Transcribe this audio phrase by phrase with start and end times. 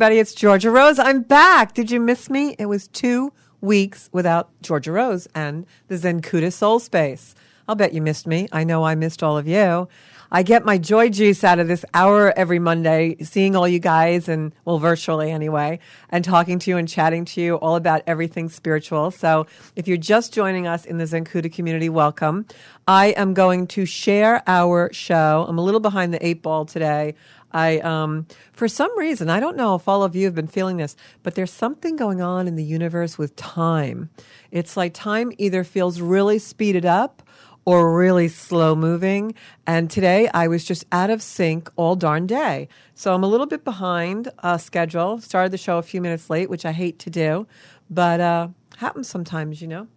[0.00, 0.98] everybody, it's Georgia Rose.
[0.98, 1.74] I'm back.
[1.74, 2.56] Did you miss me?
[2.58, 7.34] It was two weeks without Georgia Rose and the Zencuda Soul Space.
[7.68, 8.48] I'll bet you missed me.
[8.50, 9.88] I know I missed all of you.
[10.32, 14.26] I get my joy juice out of this hour every Monday, seeing all you guys
[14.26, 18.48] and, well, virtually anyway, and talking to you and chatting to you all about everything
[18.48, 19.10] spiritual.
[19.10, 22.46] So if you're just joining us in the Zencuda community, welcome.
[22.88, 25.44] I am going to share our show.
[25.46, 27.16] I'm a little behind the eight ball today.
[27.52, 30.76] I, um, for some reason, I don't know if all of you have been feeling
[30.76, 34.10] this, but there's something going on in the universe with time.
[34.50, 37.22] It's like time either feels really speeded up
[37.64, 39.34] or really slow moving.
[39.66, 42.68] And today I was just out of sync all darn day.
[42.94, 45.20] So I'm a little bit behind uh, schedule.
[45.20, 47.46] Started the show a few minutes late, which I hate to do,
[47.88, 49.88] but uh, happens sometimes, you know.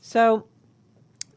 [0.00, 0.46] So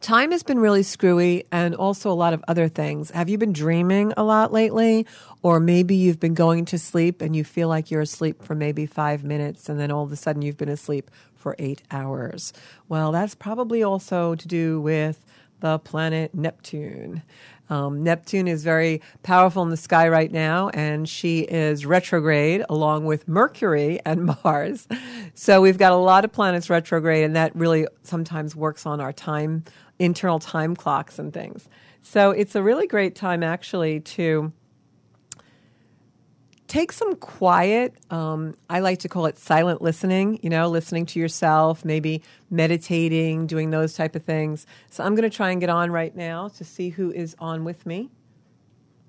[0.00, 3.10] time has been really screwy and also a lot of other things.
[3.10, 5.06] Have you been dreaming a lot lately?
[5.42, 8.86] Or maybe you've been going to sleep and you feel like you're asleep for maybe
[8.86, 12.52] five minutes and then all of a sudden you've been asleep for eight hours.
[12.88, 15.24] Well, that's probably also to do with
[15.60, 17.22] the planet Neptune.
[17.70, 23.06] Um, Neptune is very powerful in the sky right now, and she is retrograde along
[23.06, 24.86] with Mercury and Mars.
[25.34, 29.12] So we've got a lot of planets retrograde, and that really sometimes works on our
[29.12, 29.64] time,
[29.98, 31.68] internal time clocks and things.
[32.02, 34.52] So it's a really great time actually to
[36.72, 41.20] take some quiet um, i like to call it silent listening you know listening to
[41.20, 44.66] yourself maybe meditating doing those type of things.
[44.90, 47.64] So i'm going to try and get on right now to see who is on
[47.64, 48.08] with me.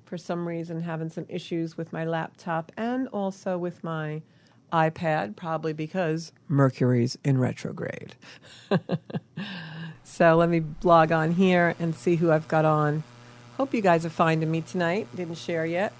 [0.03, 4.21] For some reason having some issues with my laptop and also with my
[4.73, 8.15] ipad probably because mercury's in retrograde.
[10.05, 13.03] So let me log on here and see who i've got on.
[13.55, 15.07] Hope you guys are finding me tonight.
[15.15, 15.93] Didn't share yet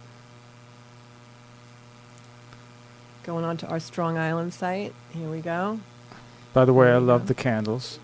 [3.24, 4.94] Going on to our Strong Island site.
[5.14, 5.80] Here we go.
[6.54, 8.00] By the way, I love the candles.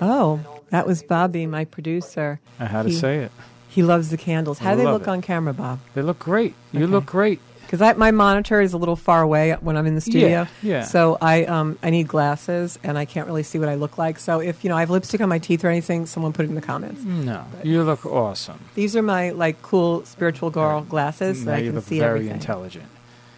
[0.00, 2.40] Oh, that was Bobby, my producer.
[2.58, 3.32] I had to He- say it.
[3.68, 4.60] He loves the candles.
[4.60, 5.08] How I do they look it.
[5.08, 5.80] on camera, Bob?
[5.94, 6.54] They look great.
[6.72, 6.92] You Okay.
[6.92, 7.40] look great.
[7.68, 10.28] Because my monitor is a little far away when I'm in the studio.
[10.28, 10.82] Yeah, yeah.
[10.84, 14.18] So I um, I need glasses and I can't really see what I look like.
[14.20, 16.50] So if you know I have lipstick on my teeth or anything, someone put it
[16.50, 17.02] in the comments.
[17.02, 18.60] No, you look awesome.
[18.76, 22.34] These are my like cool spiritual girl glasses now that I can see very everything.
[22.34, 22.86] intelligent.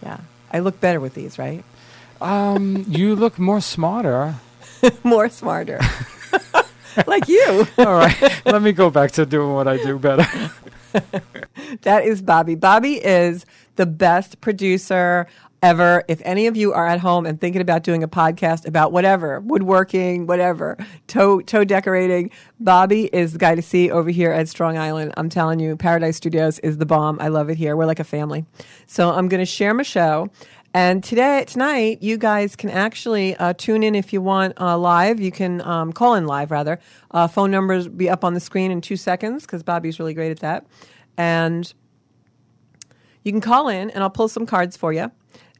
[0.03, 0.17] Yeah,
[0.51, 1.63] I look better with these, right?
[2.21, 4.35] Um, you look more smarter.
[5.03, 5.79] More smarter,
[7.07, 7.67] like you.
[7.79, 10.51] All right, let me go back to doing what I do better.
[11.81, 12.53] That is Bobby.
[12.53, 13.43] Bobby is
[13.75, 15.25] the best producer
[15.61, 16.03] ever.
[16.07, 19.39] If any of you are at home and thinking about doing a podcast about whatever,
[19.39, 20.77] woodworking, whatever,
[21.07, 25.13] toe, toe decorating, Bobby is the guy to see over here at Strong Island.
[25.17, 27.17] I'm telling you, Paradise Studios is the bomb.
[27.19, 27.75] I love it here.
[27.75, 28.45] We're like a family.
[28.85, 30.29] So I'm going to share my show.
[30.73, 35.19] And today, tonight, you guys can actually uh, tune in if you want uh, live.
[35.19, 36.79] You can um, call in live, rather.
[37.09, 40.29] Uh, phone numbers be up on the screen in two seconds because Bobby's really great
[40.29, 40.67] at that.
[41.17, 41.73] And
[43.23, 45.11] you can call in, and I'll pull some cards for you.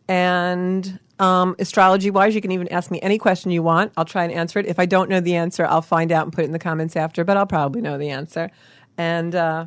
[0.07, 3.91] And um, astrology wise, you can even ask me any question you want.
[3.97, 4.67] I'll try and answer it.
[4.67, 6.95] If I don't know the answer, I'll find out and put it in the comments
[6.95, 8.51] after, but I'll probably know the answer.
[8.97, 9.65] And uh,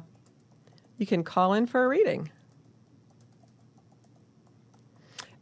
[0.99, 2.31] you can call in for a reading.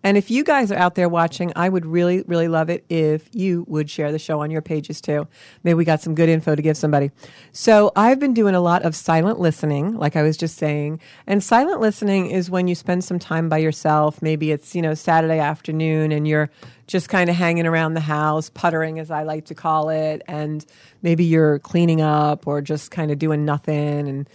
[0.08, 3.28] And if you guys are out there watching, I would really, really love it if
[3.34, 5.28] you would share the show on your pages too.
[5.64, 7.10] Maybe we got some good info to give somebody.
[7.52, 11.00] So I've been doing a lot of silent listening, like I was just saying.
[11.26, 14.22] And silent listening is when you spend some time by yourself.
[14.22, 16.49] Maybe it's, you know, Saturday afternoon and you're
[16.87, 20.22] just kind of hanging around the house, puttering, as I like to call it.
[20.26, 20.64] And
[21.02, 24.26] maybe you're cleaning up or just kind of doing nothing and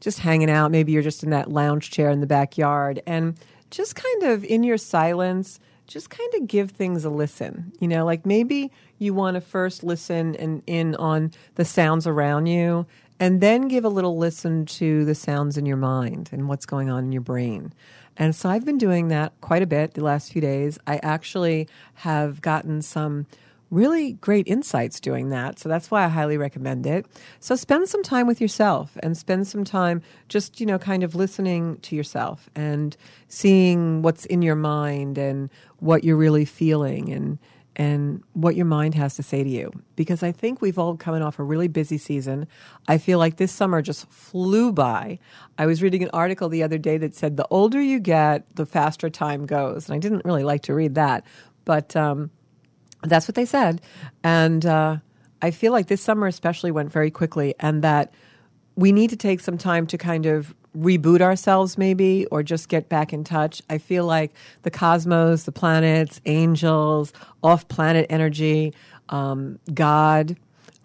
[0.00, 0.72] just hanging out.
[0.72, 3.00] Maybe you're just in that lounge chair in the backyard.
[3.06, 3.36] And
[3.70, 7.72] just kind of in your silence, just kind of give things a listen.
[7.80, 12.46] You know, like maybe you want to first listen and in on the sounds around
[12.46, 12.86] you
[13.18, 16.88] and then give a little listen to the sounds in your mind and what's going
[16.90, 17.72] on in your brain.
[18.16, 20.78] And so I've been doing that quite a bit the last few days.
[20.86, 23.26] I actually have gotten some
[23.70, 25.58] really great insights doing that.
[25.58, 27.06] So that's why I highly recommend it.
[27.38, 31.14] So spend some time with yourself and spend some time just, you know, kind of
[31.14, 32.96] listening to yourself and
[33.28, 37.38] seeing what's in your mind and what you're really feeling and
[37.76, 39.72] and what your mind has to say to you.
[39.96, 42.46] Because I think we've all coming off a really busy season.
[42.88, 45.18] I feel like this summer just flew by.
[45.56, 48.66] I was reading an article the other day that said the older you get, the
[48.66, 49.88] faster time goes.
[49.88, 51.24] And I didn't really like to read that.
[51.64, 52.30] But um,
[53.02, 53.80] that's what they said.
[54.22, 54.98] And uh,
[55.42, 58.12] I feel like this summer especially went very quickly, and that
[58.76, 62.88] we need to take some time to kind of reboot ourselves, maybe, or just get
[62.88, 63.60] back in touch.
[63.68, 64.32] I feel like
[64.62, 67.12] the cosmos, the planets, angels,
[67.42, 68.72] off planet energy,
[69.08, 70.36] um, God,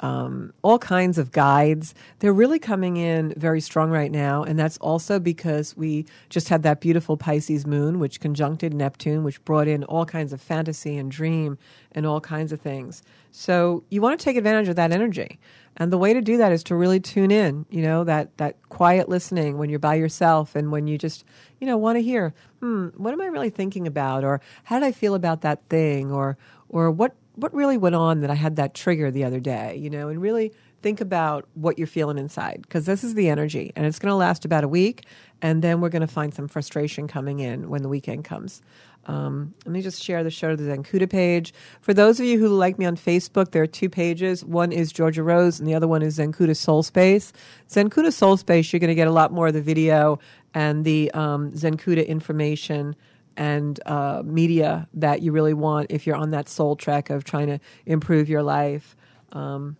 [0.01, 1.95] um, all kinds of guides.
[2.19, 6.63] They're really coming in very strong right now, and that's also because we just had
[6.63, 11.09] that beautiful Pisces moon, which conjuncted Neptune, which brought in all kinds of fantasy and
[11.09, 11.57] dream
[11.93, 13.03] and all kinds of things.
[13.31, 15.39] So you want to take advantage of that energy.
[15.77, 18.55] And the way to do that is to really tune in, you know, that, that
[18.69, 21.25] quiet listening when you're by yourself and when you just,
[21.59, 24.23] you know, want to hear, hmm, what am I really thinking about?
[24.23, 26.11] Or how did I feel about that thing?
[26.11, 26.37] Or,
[26.69, 29.89] or what what really went on that I had that trigger the other day, you
[29.89, 33.85] know, and really think about what you're feeling inside because this is the energy and
[33.85, 35.05] it's going to last about a week
[35.41, 38.61] and then we're going to find some frustration coming in when the weekend comes.
[39.07, 41.53] Um, let me just share the show to the Zencuda page.
[41.81, 44.43] For those of you who like me on Facebook, there are two pages.
[44.43, 47.31] One is Georgia Rose, and the other one is Zencuda Soul Space.
[47.69, 50.19] Zencuda Soul Space, you're going to get a lot more of the video
[50.53, 52.95] and the um, Zencuda information
[53.37, 57.47] and uh, media that you really want if you're on that soul trek of trying
[57.47, 58.95] to improve your life.
[59.31, 59.77] Um,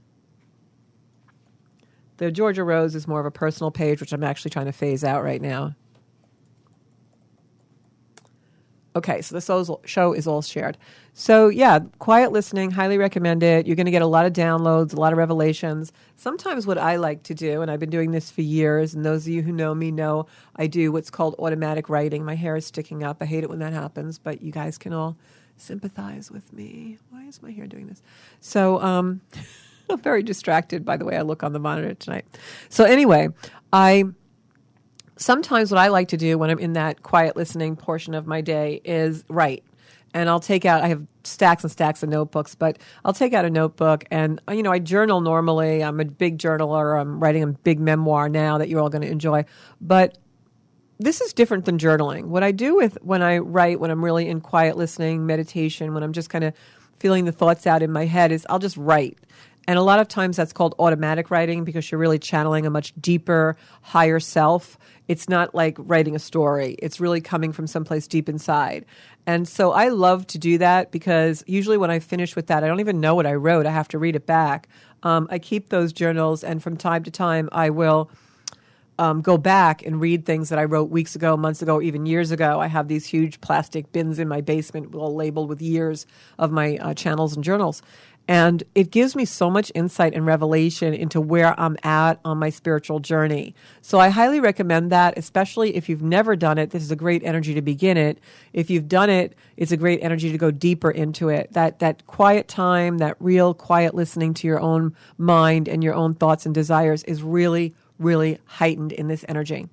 [2.18, 5.04] the Georgia Rose is more of a personal page, which I'm actually trying to phase
[5.04, 5.75] out right now.
[8.96, 10.78] Okay, so the show is all shared.
[11.14, 13.68] So, yeah, quiet listening, highly recommend it.
[13.68, 15.92] You're going to get a lot of downloads, a lot of revelations.
[16.16, 19.28] Sometimes, what I like to do, and I've been doing this for years, and those
[19.28, 22.24] of you who know me know I do what's called automatic writing.
[22.24, 23.18] My hair is sticking up.
[23.22, 25.18] I hate it when that happens, but you guys can all
[25.58, 26.98] sympathize with me.
[27.10, 28.02] Why is my hair doing this?
[28.40, 29.20] So, um,
[29.90, 32.25] I'm very distracted by the way I look on the monitor tonight.
[32.70, 33.28] So, anyway,
[33.74, 34.06] I
[35.17, 38.41] sometimes what I like to do when I'm in that quiet listening portion of my
[38.41, 39.63] day is write.
[40.13, 43.43] And I'll take out, I have stacks and stacks of notebooks, but I'll take out
[43.43, 45.84] a notebook and, you know, I journal normally.
[45.84, 47.00] I'm a big journaler.
[47.00, 49.43] I'm writing a big memoir now that you're all going to enjoy.
[49.81, 50.17] But
[51.00, 52.25] this is different than journaling.
[52.25, 56.03] What I do with when I write, when I'm really in quiet listening, meditation, when
[56.03, 56.53] I'm just kind of
[56.98, 59.17] feeling the thoughts out in my head, is I'll just write.
[59.67, 62.93] And a lot of times that's called automatic writing because you're really channeling a much
[63.00, 64.77] deeper, higher self.
[65.07, 68.86] It's not like writing a story, it's really coming from someplace deep inside.
[69.27, 72.67] And so I love to do that because usually when I finish with that, I
[72.67, 73.65] don't even know what I wrote.
[73.65, 74.67] I have to read it back.
[75.03, 78.10] Um, I keep those journals, and from time to time, I will.
[78.98, 82.31] Um, go back and read things that I wrote weeks ago, months ago, even years
[82.31, 82.62] ago.
[82.62, 86.05] I have these huge plastic bins in my basement, all labeled with years
[86.39, 87.81] of my uh, channels and journals.
[88.27, 92.50] And it gives me so much insight and revelation into where I'm at on my
[92.50, 93.53] spiritual journey.
[93.82, 96.72] So I highly recommend that, especially if you've never done it.
[96.72, 98.20] This is a great energy to begin it.
[98.51, 101.53] If you've done it, it's a great energy to go deeper into it.
[101.53, 106.15] That, that quiet time, that real quiet listening to your own mind and your own
[106.15, 109.67] thoughts and desires is really, really heightened in this energy.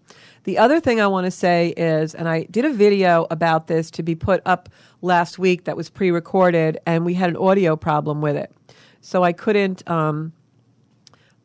[0.44, 3.90] The other thing I want to say is, and I did a video about this
[3.92, 4.68] to be put up
[5.00, 8.52] last week that was pre recorded, and we had an audio problem with it.
[9.00, 10.32] So I couldn't, um,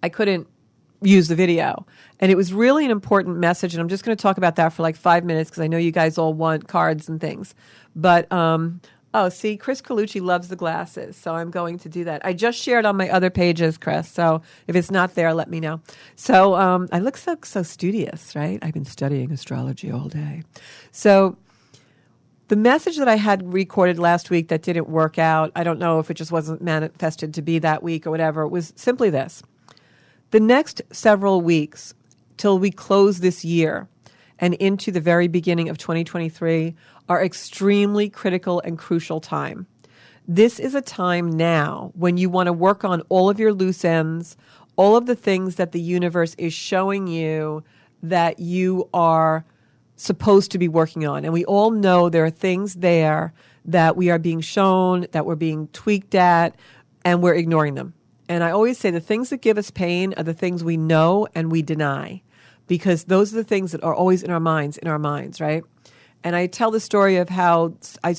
[0.01, 0.47] I couldn't
[1.01, 1.85] use the video.
[2.19, 4.73] And it was really an important message, and I'm just going to talk about that
[4.73, 7.53] for like five minutes because I know you guys all want cards and things.
[7.95, 8.81] But um,
[9.19, 12.23] Oh, see, Chris Colucci loves the glasses, so I'm going to do that.
[12.23, 14.07] I just shared on my other pages, Chris.
[14.07, 15.81] So if it's not there, let me know.
[16.15, 18.59] So um, I look so so studious, right?
[18.61, 20.43] I've been studying astrology all day.
[20.91, 21.35] So
[22.49, 25.97] the message that I had recorded last week that didn't work out, I don't know
[25.97, 29.41] if it just wasn't manifested to be that week or whatever, was simply this.
[30.29, 31.95] The next several weeks
[32.37, 33.87] till we close this year
[34.37, 36.75] and into the very beginning of 2023
[37.09, 39.67] are extremely critical and crucial time.
[40.27, 43.85] This is a time now when you want to work on all of your loose
[43.85, 44.35] ends,
[44.75, 47.63] all of the things that the universe is showing you
[48.03, 49.45] that you are
[49.95, 51.23] supposed to be working on.
[51.23, 53.33] And we all know there are things there
[53.65, 56.55] that we are being shown, that we're being tweaked at,
[57.03, 57.93] and we're ignoring them.
[58.29, 61.27] And I always say the things that give us pain are the things we know
[61.33, 62.21] and we deny
[62.67, 65.63] because those are the things that are always in our minds, in our minds, right?
[66.23, 68.15] And I tell the story of how I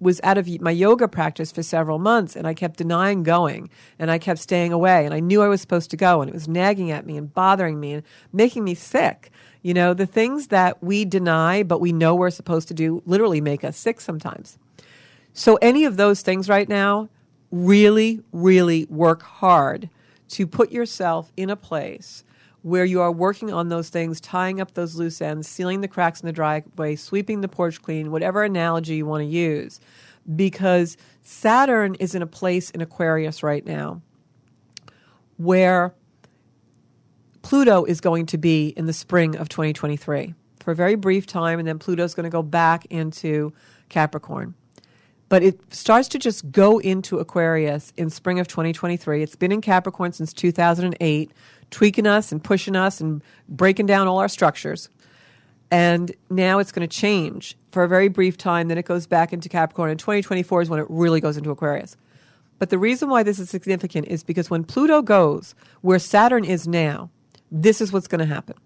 [0.00, 4.10] was out of my yoga practice for several months and I kept denying going and
[4.10, 6.48] I kept staying away and I knew I was supposed to go and it was
[6.48, 9.30] nagging at me and bothering me and making me sick.
[9.62, 13.40] You know, the things that we deny but we know we're supposed to do literally
[13.40, 14.58] make us sick sometimes.
[15.34, 17.08] So, any of those things right now,
[17.50, 19.88] really, really work hard
[20.30, 22.24] to put yourself in a place
[22.62, 26.20] where you are working on those things, tying up those loose ends, sealing the cracks
[26.20, 29.80] in the driveway, sweeping the porch clean, whatever analogy you want to use.
[30.36, 34.00] Because Saturn is in a place in Aquarius right now
[35.36, 35.92] where
[37.42, 41.58] Pluto is going to be in the spring of 2023 for a very brief time,
[41.58, 43.52] and then Pluto is going to go back into
[43.88, 44.54] Capricorn.
[45.32, 49.22] But it starts to just go into Aquarius in spring of 2023.
[49.22, 51.30] It's been in Capricorn since 2008
[51.70, 54.90] tweaking us and pushing us and breaking down all our structures.
[55.70, 58.68] And now it's going to change for a very brief time.
[58.68, 59.88] Then it goes back into Capricorn.
[59.88, 61.96] And 2024 is when it really goes into Aquarius.
[62.58, 66.68] But the reason why this is significant is because when Pluto goes where Saturn is
[66.68, 67.08] now,
[67.50, 68.56] this is what's going to happen.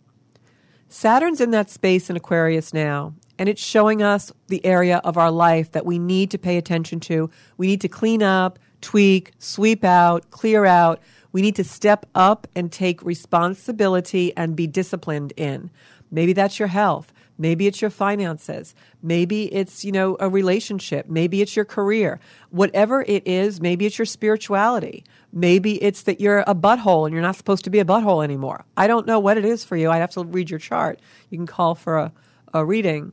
[0.89, 5.31] Saturn's in that space in Aquarius now, and it's showing us the area of our
[5.31, 7.31] life that we need to pay attention to.
[7.57, 11.01] We need to clean up, tweak, sweep out, clear out
[11.37, 15.71] we need to step up and take responsibility and be disciplined in.
[16.11, 17.13] Maybe that's your health.
[17.37, 18.75] Maybe it's your finances.
[19.03, 21.11] Maybe it's, you know, a relationship.
[21.11, 22.21] Maybe it's your career.
[22.49, 25.05] Whatever it is, maybe it's your spirituality.
[25.31, 28.65] Maybe it's that you're a butthole and you're not supposed to be a butthole anymore.
[28.75, 29.91] I don't know what it is for you.
[29.91, 31.01] I'd have to read your chart.
[31.29, 32.13] You can call for a,
[32.55, 33.13] a reading.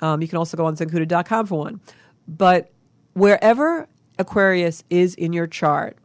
[0.00, 1.80] Um, you can also go on zencuda.com for one.
[2.28, 2.72] But
[3.14, 3.88] wherever
[4.18, 5.96] Aquarius is in your chart,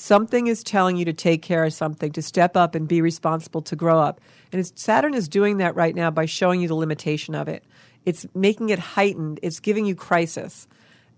[0.00, 3.62] Something is telling you to take care of something, to step up and be responsible,
[3.62, 4.20] to grow up.
[4.52, 7.64] And Saturn is doing that right now by showing you the limitation of it.
[8.04, 10.68] It's making it heightened, it's giving you crisis.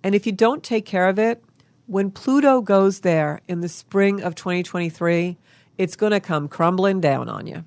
[0.02, 1.44] And if you don't take care of it,
[1.88, 5.36] when Pluto goes there in the spring of 2023,
[5.76, 7.66] it's going to come crumbling down on you.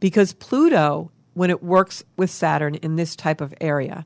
[0.00, 4.04] Because Pluto, when it works with Saturn in this type of area,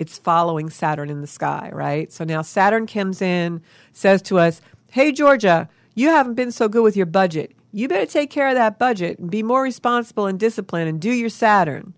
[0.00, 2.12] it's following Saturn in the sky, right?
[2.12, 3.62] So now Saturn comes in,
[3.92, 7.52] says to us, Hey, Georgia, you haven't been so good with your budget.
[7.70, 11.12] You better take care of that budget and be more responsible and disciplined and do
[11.12, 11.94] your Saturn.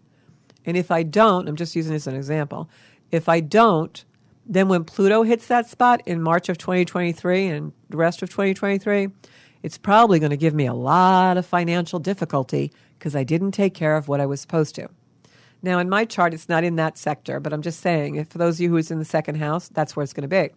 [0.67, 2.69] And if I don't, I'm just using this as an example.
[3.11, 4.05] If I don't,
[4.45, 9.09] then when Pluto hits that spot in March of 2023 and the rest of 2023,
[9.63, 13.75] it's probably going to give me a lot of financial difficulty because I didn't take
[13.75, 14.89] care of what I was supposed to.
[15.63, 18.39] Now, in my chart, it's not in that sector, but I'm just saying, if for
[18.39, 20.51] those of you who's in the second house, that's where it's going to be.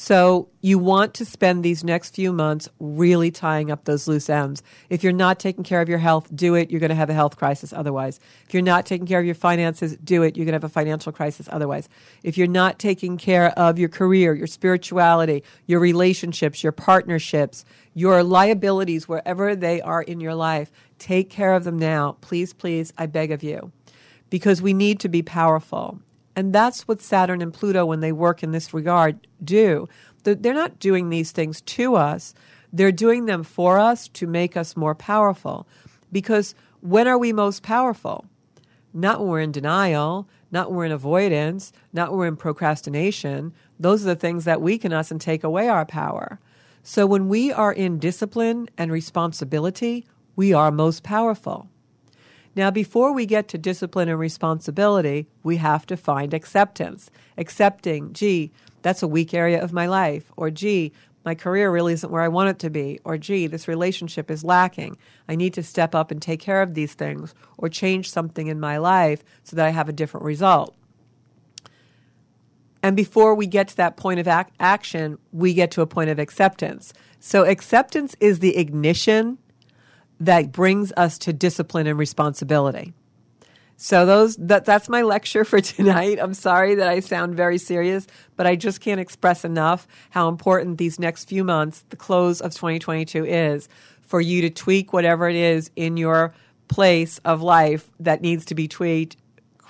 [0.00, 4.62] So you want to spend these next few months really tying up those loose ends.
[4.90, 6.70] If you're not taking care of your health, do it.
[6.70, 8.20] You're going to have a health crisis otherwise.
[8.46, 10.36] If you're not taking care of your finances, do it.
[10.36, 11.88] You're going to have a financial crisis otherwise.
[12.22, 18.22] If you're not taking care of your career, your spirituality, your relationships, your partnerships, your
[18.22, 22.16] liabilities, wherever they are in your life, take care of them now.
[22.20, 23.72] Please, please, I beg of you.
[24.30, 26.00] Because we need to be powerful.
[26.36, 29.88] And that's what Saturn and Pluto, when they work in this regard, do.
[30.22, 32.34] They're not doing these things to us.
[32.72, 35.66] They're doing them for us to make us more powerful.
[36.12, 38.26] Because when are we most powerful?
[38.92, 43.52] Not when we're in denial, not when we're in avoidance, not when we're in procrastination.
[43.80, 46.38] Those are the things that weaken us and take away our power.
[46.82, 50.06] So when we are in discipline and responsibility,
[50.38, 51.68] we are most powerful.
[52.54, 57.10] Now, before we get to discipline and responsibility, we have to find acceptance.
[57.36, 58.52] Accepting, gee,
[58.82, 60.92] that's a weak area of my life, or gee,
[61.24, 64.44] my career really isn't where I want it to be, or gee, this relationship is
[64.44, 64.96] lacking.
[65.28, 68.60] I need to step up and take care of these things, or change something in
[68.60, 70.72] my life so that I have a different result.
[72.80, 76.10] And before we get to that point of ac- action, we get to a point
[76.10, 76.92] of acceptance.
[77.18, 79.38] So, acceptance is the ignition
[80.20, 82.92] that brings us to discipline and responsibility.
[83.80, 86.18] So those that that's my lecture for tonight.
[86.20, 88.06] I'm sorry that I sound very serious,
[88.36, 92.52] but I just can't express enough how important these next few months, the close of
[92.54, 93.68] 2022 is
[94.02, 96.34] for you to tweak whatever it is in your
[96.66, 99.16] place of life that needs to be tweaked.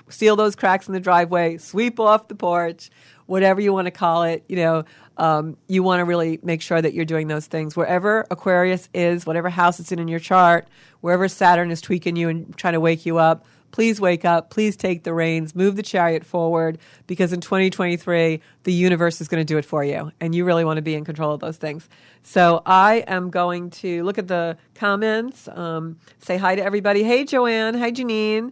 [0.09, 2.89] Seal those cracks in the driveway, sweep off the porch,
[3.27, 4.43] whatever you want to call it.
[4.47, 4.85] You know,
[5.19, 9.25] um, you want to really make sure that you're doing those things wherever Aquarius is,
[9.25, 10.67] whatever house it's in in your chart,
[11.01, 14.49] wherever Saturn is tweaking you and trying to wake you up Please wake up.
[14.49, 15.55] Please take the reins.
[15.55, 19.83] Move the chariot forward because in 2023, the universe is going to do it for
[19.83, 20.11] you.
[20.19, 21.87] And you really want to be in control of those things.
[22.23, 27.03] So I am going to look at the comments, um, say hi to everybody.
[27.03, 27.75] Hey, Joanne.
[27.75, 28.51] Hi, Janine.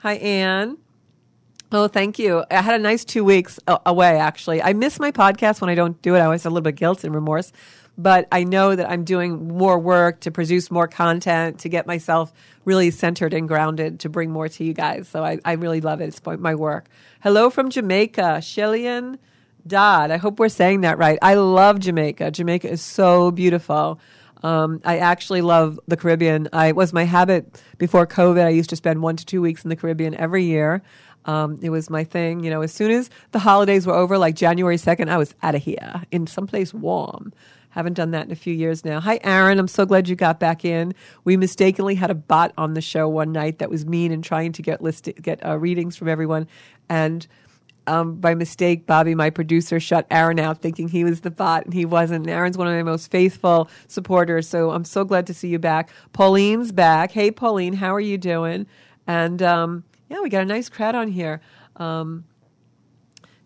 [0.00, 0.78] Hi, Anne.
[1.72, 2.44] Oh, thank you.
[2.50, 4.60] I had a nice two weeks away, actually.
[4.60, 6.18] I miss my podcast when I don't do it.
[6.18, 7.52] I always have a little bit of guilt and remorse
[8.00, 12.32] but I know that I'm doing more work to produce more content to get myself
[12.64, 15.06] really centered and grounded to bring more to you guys.
[15.08, 16.06] So I, I really love it.
[16.06, 16.88] It's my work.
[17.22, 19.18] Hello from Jamaica, Shillian
[19.66, 20.10] Dodd.
[20.10, 21.18] I hope we're saying that right.
[21.20, 22.30] I love Jamaica.
[22.30, 24.00] Jamaica is so beautiful.
[24.42, 26.48] Um, I actually love the Caribbean.
[26.54, 28.42] I was my habit before COVID.
[28.42, 30.80] I used to spend one to two weeks in the Caribbean every year.
[31.26, 32.42] Um, it was my thing.
[32.42, 35.54] You know, as soon as the holidays were over, like January 2nd, I was out
[35.54, 37.32] of here in someplace warm.
[37.70, 39.00] Haven't done that in a few years now.
[39.00, 39.58] Hi, Aaron.
[39.60, 40.92] I'm so glad you got back in.
[41.22, 44.52] We mistakenly had a bot on the show one night that was mean and trying
[44.52, 46.48] to get list get uh, readings from everyone,
[46.88, 47.28] and
[47.86, 51.72] um, by mistake, Bobby, my producer, shut Aaron out, thinking he was the bot, and
[51.74, 52.28] he wasn't.
[52.28, 55.90] Aaron's one of my most faithful supporters, so I'm so glad to see you back.
[56.12, 57.12] Pauline's back.
[57.12, 58.66] Hey, Pauline, how are you doing?
[59.06, 61.40] And um, yeah, we got a nice crowd on here.
[61.76, 62.24] Um,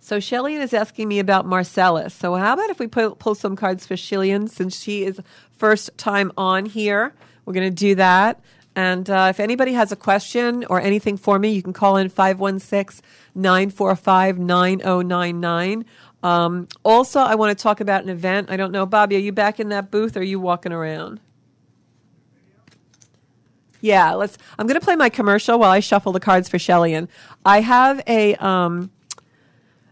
[0.00, 2.14] so Shelley is asking me about Marcellus.
[2.14, 5.20] So how about if we pull, pull some cards for Shillian since she is
[5.57, 7.14] first time on here?
[7.44, 8.40] We're going to do that.
[8.77, 12.09] And uh, if anybody has a question or anything for me, you can call in
[12.09, 13.03] 516
[13.35, 15.85] 945 9099.
[16.22, 18.50] Um, also, I want to talk about an event.
[18.50, 21.20] I don't know, Bobby, are you back in that booth or are you walking around?
[23.85, 24.38] Yeah, let's.
[24.59, 27.07] I'm going to play my commercial while I shuffle the cards for Shellyan.
[27.44, 28.90] I have a um,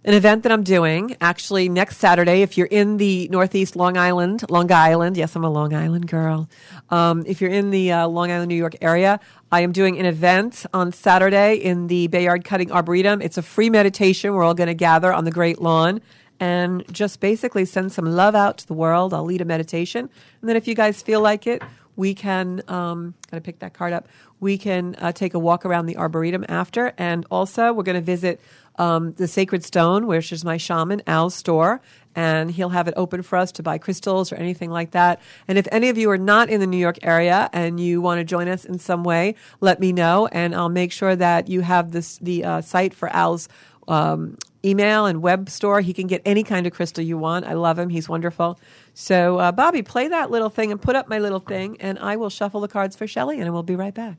[0.03, 2.41] an event that I'm doing actually next Saturday.
[2.41, 6.49] If you're in the Northeast Long Island, Long Island, yes, I'm a Long Island girl.
[6.89, 9.21] Um, if you're in the uh, Long Island, New York area,
[9.53, 13.21] I am doing an event on Saturday in the Bayard Cutting Arboretum.
[13.21, 14.33] It's a free meditation.
[14.33, 16.01] We're all going to gather on the Great Lawn
[16.41, 19.13] and just basically send some love out to the world.
[19.13, 20.09] I'll lead a meditation.
[20.41, 21.63] And then if you guys feel like it,
[21.97, 24.09] we can, um, gotta pick that card up.
[24.41, 26.93] We can uh, take a walk around the Arboretum after.
[26.99, 28.41] And also, we're going to visit
[28.77, 31.81] um, the Sacred Stone, which is my shaman, Al's store,
[32.15, 35.21] and he'll have it open for us to buy crystals or anything like that.
[35.47, 38.19] And if any of you are not in the New York area and you want
[38.19, 41.61] to join us in some way, let me know, and I'll make sure that you
[41.61, 43.49] have this the uh, site for Al's.
[43.88, 45.81] Um, email and web store.
[45.81, 47.47] He can get any kind of crystal you want.
[47.47, 47.88] I love him.
[47.88, 48.59] He's wonderful.
[48.95, 52.16] So, uh, Bobby, play that little thing and put up my little thing, and I
[52.16, 54.18] will shuffle the cards for Shelly, and we'll be right back.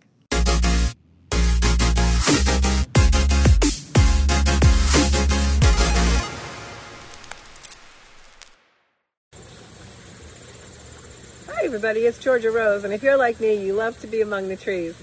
[11.47, 12.01] Hi, everybody.
[12.01, 14.95] It's Georgia Rose, and if you're like me, you love to be among the trees.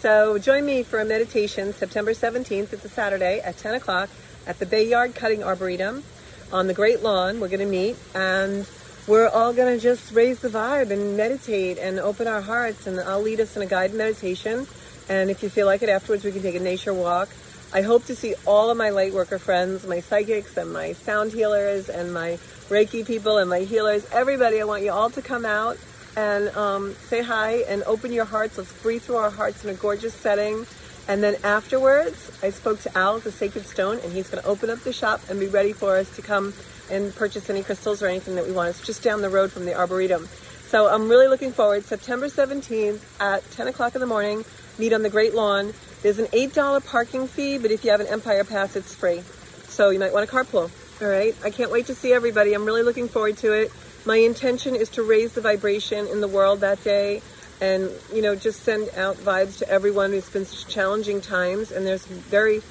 [0.00, 2.72] So join me for a meditation September 17th.
[2.72, 4.08] It's a Saturday at 10 o'clock
[4.46, 6.04] at the Bayard Cutting Arboretum
[6.52, 7.40] on the Great Lawn.
[7.40, 8.64] We're going to meet, and
[9.08, 12.86] we're all going to just raise the vibe and meditate and open our hearts.
[12.86, 14.68] And I'll lead us in a guided meditation.
[15.08, 17.28] And if you feel like it afterwards, we can take a nature walk.
[17.72, 21.32] I hope to see all of my light worker friends, my psychics and my sound
[21.32, 24.60] healers and my Reiki people and my healers, everybody.
[24.60, 25.76] I want you all to come out
[26.18, 28.58] and um, say hi and open your hearts.
[28.58, 30.66] Let's breathe through our hearts in a gorgeous setting
[31.06, 34.68] And then afterwards, I spoke to Al the Sacred Stone, and he's going to open
[34.68, 36.52] up the shop and be ready for us to come
[36.90, 38.70] and purchase any crystals or anything that we want.
[38.70, 40.26] It's just down the road from the Arboretum.
[40.66, 41.84] So I'm really looking forward.
[41.84, 44.44] September 17th at 10 o'clock in the morning,
[44.76, 45.72] meet on the Great Lawn.
[46.02, 49.22] There's an $8 parking fee, but if you have an Empire Pass, it's free.
[49.68, 50.68] So you might want to carpool.
[51.00, 51.34] All right.
[51.44, 52.54] I can't wait to see everybody.
[52.54, 53.70] I'm really looking forward to it.
[54.08, 57.20] My intention is to raise the vibration in the world that day
[57.60, 60.14] and, you know, just send out vibes to everyone.
[60.14, 62.62] It's been such challenging times, and there's very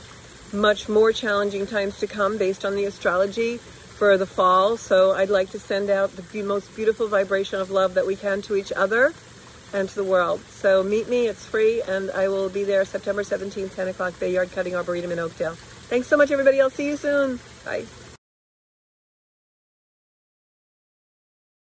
[0.52, 4.78] much more challenging times to come based on the astrology for the fall.
[4.78, 8.42] So I'd like to send out the most beautiful vibration of love that we can
[8.42, 9.14] to each other
[9.76, 10.40] and to the world.
[10.50, 14.52] So meet me, it's free, and I will be there September 17th, 10 o'clock, Bayard
[14.54, 15.54] Cutting Arboretum in Oakdale.
[15.54, 16.60] Thanks so much, everybody.
[16.62, 17.40] I'll see you soon.
[17.64, 17.86] Bye.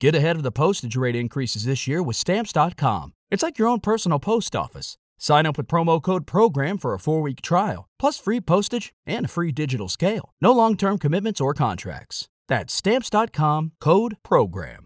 [0.00, 3.14] Get ahead of the postage rate increases this year with Stamps.com.
[3.30, 4.96] It's like your own personal post office.
[5.18, 9.26] Sign up with promo code PROGRAM for a four week trial, plus free postage and
[9.26, 10.30] a free digital scale.
[10.40, 12.28] No long term commitments or contracts.
[12.46, 14.84] That's Stamps.com code PROGRAM.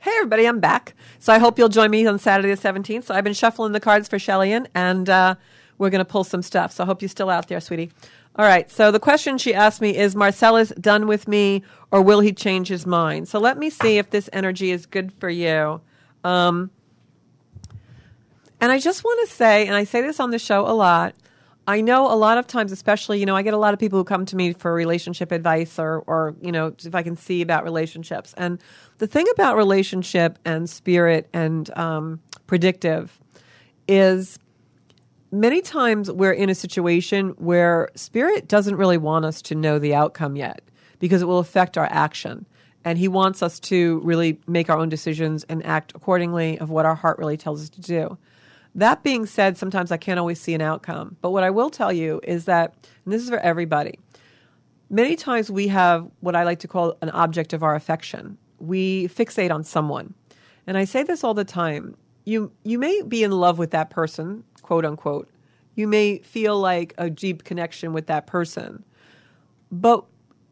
[0.00, 0.96] Hey, everybody, I'm back.
[1.20, 3.04] So I hope you'll join me on Saturday the 17th.
[3.04, 5.36] So I've been shuffling the cards for Shellyan, and uh,
[5.78, 6.72] we're going to pull some stuff.
[6.72, 7.92] So I hope you're still out there, sweetie.
[8.36, 8.70] All right.
[8.70, 12.68] So the question she asked me is Marcellus done with me, or will he change
[12.68, 13.28] his mind?
[13.28, 15.80] So let me see if this energy is good for you.
[16.24, 16.70] Um,
[18.60, 21.14] and I just want to say, and I say this on the show a lot,
[21.66, 23.98] I know a lot of times, especially, you know, I get a lot of people
[23.98, 27.42] who come to me for relationship advice or, or, you know, if I can see
[27.42, 28.34] about relationships.
[28.36, 28.58] And
[28.98, 33.20] the thing about relationship and spirit and um, predictive
[33.86, 34.38] is
[35.32, 39.94] many times we're in a situation where spirit doesn't really want us to know the
[39.94, 40.62] outcome yet
[40.98, 42.46] because it will affect our action.
[42.84, 46.84] And he wants us to really make our own decisions and act accordingly of what
[46.84, 48.18] our heart really tells us to do.
[48.74, 51.16] That being said, sometimes I can't always see an outcome.
[51.20, 53.98] But what I will tell you is that, and this is for everybody,
[54.90, 58.36] many times we have what I like to call an object of our affection.
[58.58, 60.14] We fixate on someone.
[60.66, 61.96] And I say this all the time.
[62.24, 65.28] You, you may be in love with that person, quote unquote.
[65.74, 68.82] You may feel like a deep connection with that person.
[69.70, 70.06] But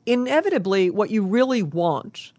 [0.04, 2.32] inevitably, what you really want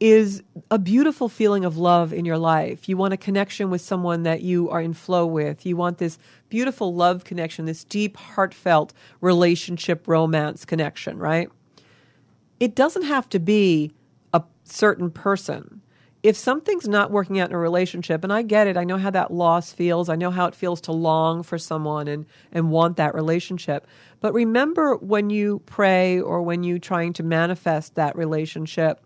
[0.00, 2.88] is a beautiful feeling of love in your life.
[2.88, 5.64] You want a connection with someone that you are in flow with.
[5.64, 11.48] You want this beautiful love connection, this deep, heartfelt relationship romance connection, right?
[12.58, 13.92] It doesn't have to be
[14.32, 15.80] a certain person.
[16.24, 19.10] If something's not working out in a relationship, and I get it, I know how
[19.10, 22.96] that loss feels, I know how it feels to long for someone and, and want
[22.96, 23.86] that relationship.
[24.20, 29.04] But remember when you pray or when you're trying to manifest that relationship,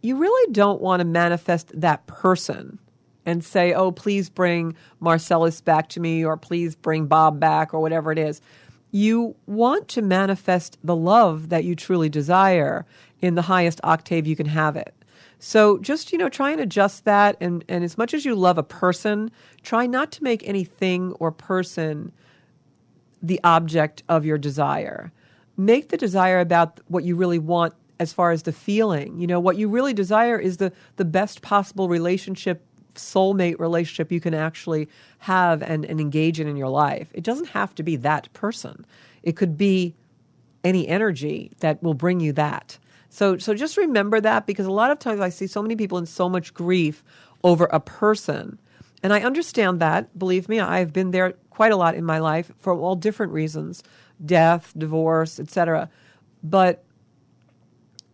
[0.00, 2.78] you really don't want to manifest that person
[3.26, 7.80] and say, oh, please bring Marcellus back to me or please bring Bob back or
[7.80, 8.40] whatever it is.
[8.90, 12.86] You want to manifest the love that you truly desire
[13.20, 14.94] in the highest octave you can have it.
[15.40, 17.36] So just, you know, try and adjust that.
[17.40, 19.30] And, and as much as you love a person,
[19.62, 22.12] try not to make anything or person
[23.22, 25.12] the object of your desire.
[25.56, 29.18] Make the desire about what you really want as far as the feeling.
[29.18, 32.62] You know, what you really desire is the, the best possible relationship,
[32.94, 34.88] soulmate relationship you can actually
[35.20, 37.10] have and, and engage in in your life.
[37.14, 38.84] It doesn't have to be that person,
[39.22, 39.94] it could be
[40.64, 42.78] any energy that will bring you that.
[43.10, 45.98] So, so just remember that because a lot of times I see so many people
[45.98, 47.04] in so much grief
[47.44, 48.58] over a person.
[49.02, 50.16] And I understand that.
[50.18, 53.82] Believe me, I've been there quite a lot in my life for all different reasons
[54.24, 55.90] death, divorce, etc.
[56.42, 56.84] But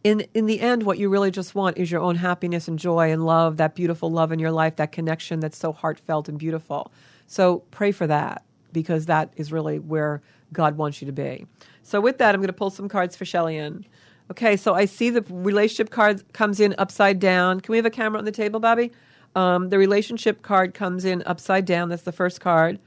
[0.06, 3.10] in in the end what you really just want is your own happiness and joy
[3.10, 6.92] and love that beautiful love in your life that connection that's so heartfelt and beautiful
[7.26, 11.44] so pray for that because that is really where god wants you to be
[11.82, 13.84] so with that i'm going to pull some cards for Shellyan.
[14.30, 17.90] Okay so i see the relationship card comes in upside down can we have a
[17.90, 18.92] camera on the table bobby
[19.34, 22.78] um, the relationship card comes in upside down that's the first card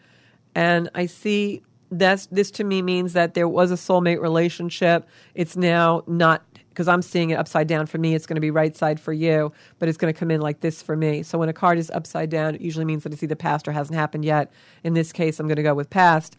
[0.55, 5.55] and i see that's this to me means that there was a soulmate relationship it's
[5.55, 6.43] now not
[6.79, 8.15] because I'm seeing it upside down for me.
[8.15, 10.61] It's going to be right side for you, but it's going to come in like
[10.61, 11.23] this for me.
[11.23, 13.73] So when a card is upside down, it usually means that it's either past or
[13.73, 14.49] hasn't happened yet.
[14.85, 16.37] In this case, I'm going to go with past.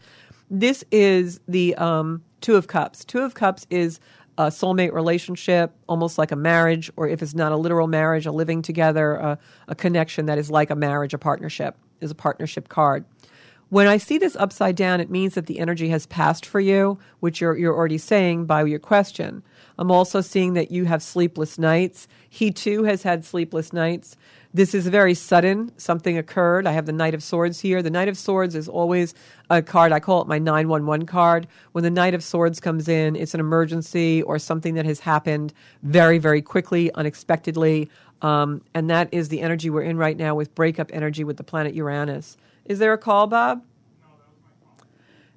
[0.49, 3.05] This is the um, Two of Cups.
[3.05, 3.99] Two of Cups is
[4.37, 8.31] a soulmate relationship, almost like a marriage, or if it's not a literal marriage, a
[8.31, 12.69] living together, a, a connection that is like a marriage, a partnership, is a partnership
[12.69, 13.05] card.
[13.69, 16.99] When I see this upside down, it means that the energy has passed for you,
[17.21, 19.43] which you're, you're already saying by your question.
[19.77, 22.09] I'm also seeing that you have sleepless nights.
[22.29, 24.17] He too has had sleepless nights.
[24.53, 25.71] This is very sudden.
[25.77, 26.67] Something occurred.
[26.67, 27.81] I have the Knight of Swords here.
[27.81, 29.13] The Knight of Swords is always
[29.49, 29.93] a card.
[29.93, 31.47] I call it my 911 card.
[31.71, 35.53] When the Knight of Swords comes in, it's an emergency or something that has happened
[35.83, 37.89] very, very quickly, unexpectedly.
[38.21, 41.45] Um, and that is the energy we're in right now with breakup energy with the
[41.45, 42.35] planet Uranus.
[42.65, 43.63] Is there a call, Bob?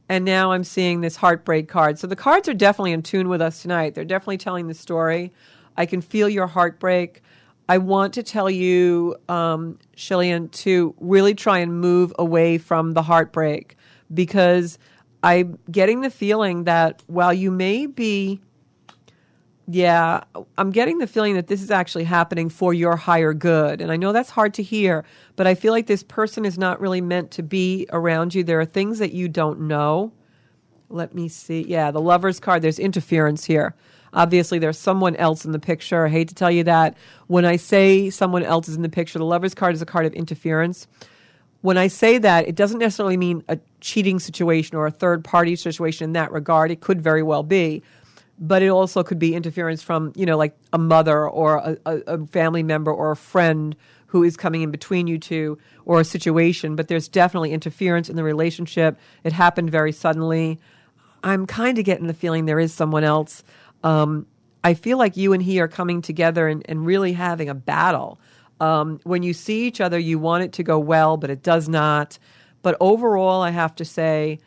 [0.09, 2.01] And now I'm seeing this heartbreak card.
[2.01, 3.95] So the cards are definitely in tune with us tonight.
[3.95, 5.33] They're definitely telling the story.
[5.77, 7.23] I can feel your heartbreak.
[7.69, 13.03] I want to tell you, um, Shillian, to really try and move away from the
[13.03, 13.77] heartbreak
[14.13, 14.79] because
[15.23, 18.41] I'm getting the feeling that while you may be
[19.67, 20.25] yeah,
[20.59, 23.81] I'm getting the feeling that this is actually happening for your higher good.
[23.81, 25.05] And I know that's hard to hear,
[25.37, 28.45] but I feel like this person is not really meant to be around you.
[28.45, 30.13] There are things that you don't know.
[30.91, 31.63] Let me see.
[31.67, 33.75] Yeah, the lover's card, there's interference here.
[34.15, 36.07] Obviously, there's someone else in the picture.
[36.07, 36.97] I hate to tell you that.
[37.27, 40.07] When I say someone else is in the picture, the lover's card is a card
[40.07, 40.87] of interference.
[41.61, 45.57] When I say that, it doesn't necessarily mean a cheating situation or a third party
[45.57, 46.71] situation in that regard.
[46.71, 47.83] It could very well be
[48.39, 52.27] but it also could be interference from you know like a mother or a, a,
[52.27, 56.77] family member or a friend who is coming in between you two or a situation
[56.77, 60.59] but there's definitely interference in the relationship it happened very suddenly
[61.23, 63.45] i'm kind of getting the feeling there is someone else
[63.85, 64.27] um,
[64.65, 68.19] i feel like you and he are coming together and, and really having a battle.
[68.61, 71.69] Um, when you see each other you want it to go well but it does
[71.69, 72.19] not.
[72.63, 74.41] But overall i have to say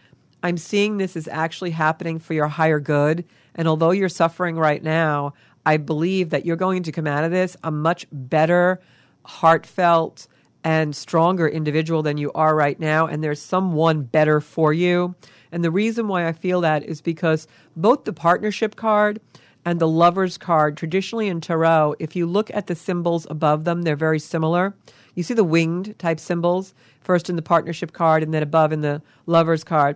[0.43, 3.23] i'm seeing this is actually happening for your higher good.
[3.56, 5.34] And although you're suffering right now,
[5.65, 8.80] I believe that you're going to come out of this a much better,
[9.26, 10.28] heartfelt,
[10.67, 13.08] and stronger individual than you are right now.
[13.08, 15.15] And there's someone better for you.
[15.49, 19.21] And the reason why I feel that is because both the partnership card
[19.63, 23.84] and the lover's card, traditionally in tarot, if you look at the symbols above them,
[23.84, 24.75] they're very similar.
[25.15, 28.82] You see the winged type symbols, first in the partnership card and then above in
[28.82, 29.95] the lover's card.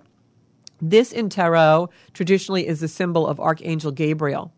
[0.81, 4.53] This in tarot traditionally is the symbol of Archangel Gabriel.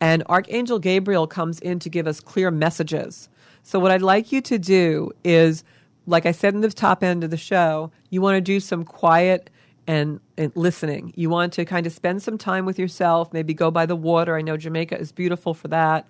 [0.00, 3.28] And Archangel Gabriel comes in to give us clear messages.
[3.64, 5.64] So, what I'd like you to do is,
[6.06, 8.84] like I said in the top end of the show, you want to do some
[8.84, 9.48] quiet
[9.86, 11.14] and, and, listening.
[11.16, 14.36] You want to kind of spend some time with yourself, maybe go by the water.
[14.36, 16.06] I know Jamaica is beautiful for that.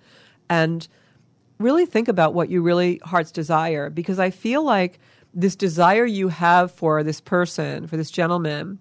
[0.49, 0.85] And
[1.57, 4.99] really think about what you really heart's desire because I feel like
[5.33, 8.79] this desire you have for this person, for this gentleman,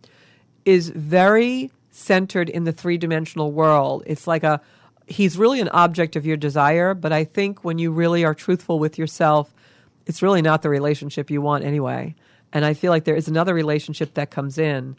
[0.64, 4.02] is very centered in the three dimensional world.
[4.06, 4.60] It's like a,
[5.06, 8.78] he's really an object of your desire, but I think when you really are truthful
[8.78, 9.54] with yourself,
[10.06, 12.14] it's really not the relationship you want anyway.
[12.52, 14.96] And I feel like there is another relationship that comes in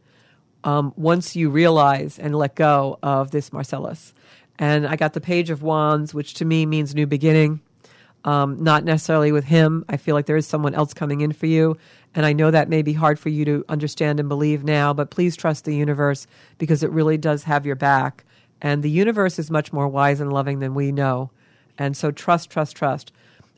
[0.63, 4.13] um, once you realize and let go of this Marcellus.
[4.57, 7.61] And I got the Page of Wands, which to me means new beginning.
[8.23, 9.85] Um, not necessarily with him.
[9.87, 11.77] I feel like there is someone else coming in for you.
[12.15, 15.11] And I know that may be hard for you to understand and believe now, but
[15.11, 16.25] please trust the universe
[16.57, 18.25] because it really does have your back.
[18.65, 21.29] And the universe is much more wise and loving than we know.
[21.77, 23.11] And so trust, trust, trust.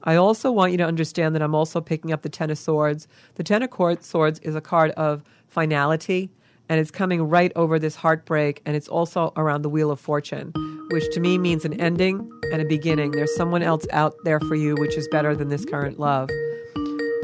[0.04, 3.08] I also want you to understand that I'm also picking up the Ten of Swords.
[3.36, 6.30] The Ten of Swords is a card of finality,
[6.68, 10.52] and it's coming right over this heartbreak, and it's also around the Wheel of Fortune,
[10.92, 13.12] which to me means an ending and a beginning.
[13.12, 16.30] There's someone else out there for you, which is better than this current love.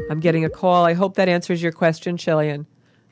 [0.08, 0.86] I'm getting a call.
[0.86, 2.64] I hope that answers your question, Shillian.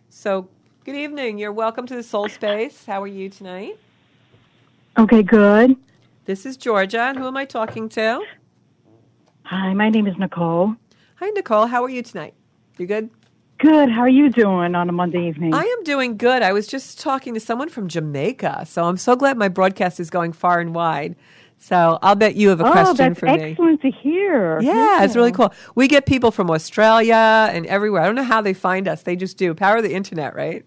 [0.09, 0.49] So,
[0.87, 1.37] good evening.
[1.37, 2.87] You're welcome to the Soul Space.
[2.87, 3.77] How are you tonight?
[4.99, 5.77] Okay, good.
[6.27, 7.01] This is Georgia.
[7.01, 8.21] And who am I talking to?
[9.45, 10.77] Hi, my name is Nicole.
[11.17, 11.67] Hi, Nicole.
[11.67, 12.35] How are you tonight?
[12.79, 13.09] You good?
[13.59, 13.91] Good.
[13.91, 15.55] How are you doing on a Monday evening?
[15.55, 16.43] I am doing good.
[16.43, 20.11] I was just talking to someone from Jamaica, so I'm so glad my broadcast is
[20.11, 21.17] going far and wide.
[21.59, 23.33] So I'll bet you have a oh, question for me.
[23.33, 24.61] Oh, that's excellent to hear.
[24.61, 25.55] Yeah, yeah, it's really cool.
[25.75, 28.03] We get people from Australia and everywhere.
[28.03, 29.03] I don't know how they find us.
[29.03, 29.55] They just do.
[29.55, 30.67] Power of the internet, right?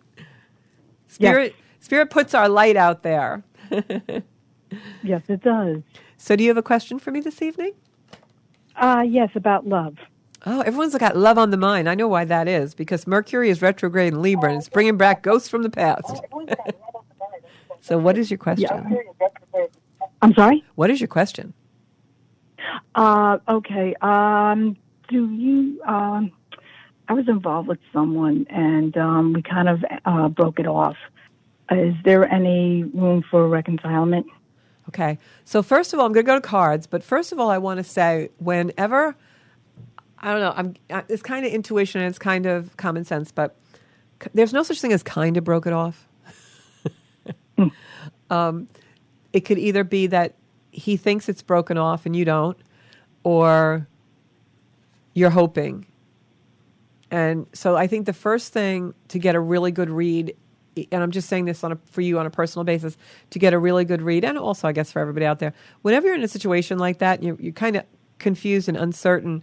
[1.07, 1.61] Spirit Yes.
[1.85, 3.43] Spirit puts our light out there.
[5.03, 5.81] Yes, it does.
[6.17, 7.73] So do you have a question for me this evening?
[8.75, 9.95] Uh, yes, about love.
[10.45, 11.89] Oh, everyone's got love on the mind.
[11.89, 15.23] I know why that is because Mercury is retrograde in Libra and it's bringing back
[15.23, 16.21] ghosts from the past.
[17.81, 18.69] so, what is your question?
[19.53, 19.65] Yeah.
[20.21, 20.63] I'm sorry.
[20.75, 21.53] What is your question?
[22.93, 23.95] Uh, okay.
[24.01, 24.77] Um,
[25.09, 25.81] do you?
[25.83, 26.31] Um,
[27.07, 30.97] I was involved with someone, and um, we kind of uh, broke it off.
[31.71, 34.27] Is there any room for reconcilement?
[34.89, 35.17] Okay.
[35.45, 37.57] So first of all, I'm going to go to cards, but first of all, I
[37.57, 39.15] want to say whenever
[40.19, 40.53] I don't know,
[40.91, 43.55] I'm it's kind of intuition and it's kind of common sense, but
[44.33, 46.07] there's no such thing as kind of broke it off.
[48.29, 48.67] um,
[49.33, 50.35] it could either be that
[50.71, 52.57] he thinks it's broken off and you don't,
[53.23, 53.87] or
[55.13, 55.85] you're hoping.
[57.11, 60.35] And so I think the first thing to get a really good read,
[60.91, 62.97] and I'm just saying this on a, for you on a personal basis,
[63.29, 66.07] to get a really good read, and also I guess for everybody out there, whenever
[66.07, 67.83] you're in a situation like that, you're, you're kind of
[68.19, 69.41] confused and uncertain,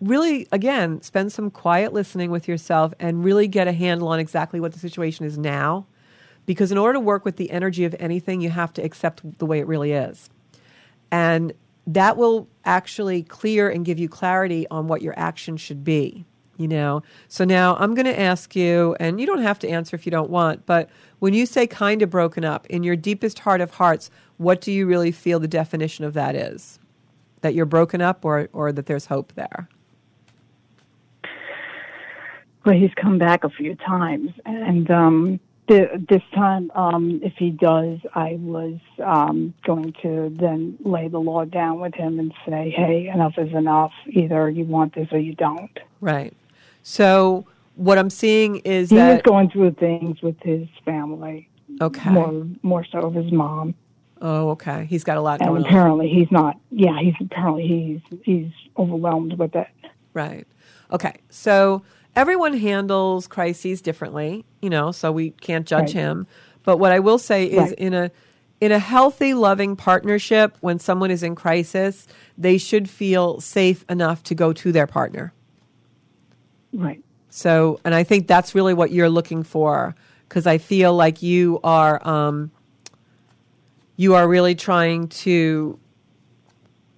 [0.00, 4.60] really, again, spend some quiet listening with yourself and really get a handle on exactly
[4.60, 5.86] what the situation is now.
[6.46, 9.46] Because in order to work with the energy of anything, you have to accept the
[9.46, 10.30] way it really is.
[11.12, 11.52] And
[11.86, 16.24] that will actually clear and give you clarity on what your action should be.
[16.60, 19.96] You know, so now I'm going to ask you, and you don't have to answer
[19.96, 23.38] if you don't want, but when you say kind of broken up, in your deepest
[23.38, 26.78] heart of hearts, what do you really feel the definition of that is?
[27.40, 29.70] That you're broken up or, or that there's hope there?
[32.66, 37.48] Well, he's come back a few times, and um, th- this time, um, if he
[37.48, 42.68] does, I was um, going to then lay the law down with him and say,
[42.68, 43.92] "Hey, enough is enough.
[44.08, 46.34] Either you want this or you don't." Right.
[46.82, 51.48] So what I'm seeing is He that was going through things with his family,
[51.80, 52.10] okay.
[52.10, 53.74] more more so of his mom,
[54.22, 54.84] Oh, okay.
[54.84, 55.66] He's got a lot and going on.
[55.66, 56.58] apparently he's not.
[56.70, 59.68] Yeah, he's apparently he's he's overwhelmed with it.
[60.12, 60.46] Right.
[60.92, 61.14] Okay.
[61.30, 61.82] So
[62.16, 66.02] everyone handles crises differently, you know, so we can't judge Right.
[66.02, 66.26] him.
[66.64, 67.72] But what I will say is Right.
[67.78, 68.10] in a
[68.60, 74.22] in a healthy, loving partnership, when someone is in crisis, they should feel safe enough
[74.24, 75.32] to go to their partner.
[76.72, 77.02] Right.
[77.30, 79.94] So, and I think that's really what you're looking for
[80.28, 82.50] because I feel like you are um,
[83.96, 85.78] you are really trying to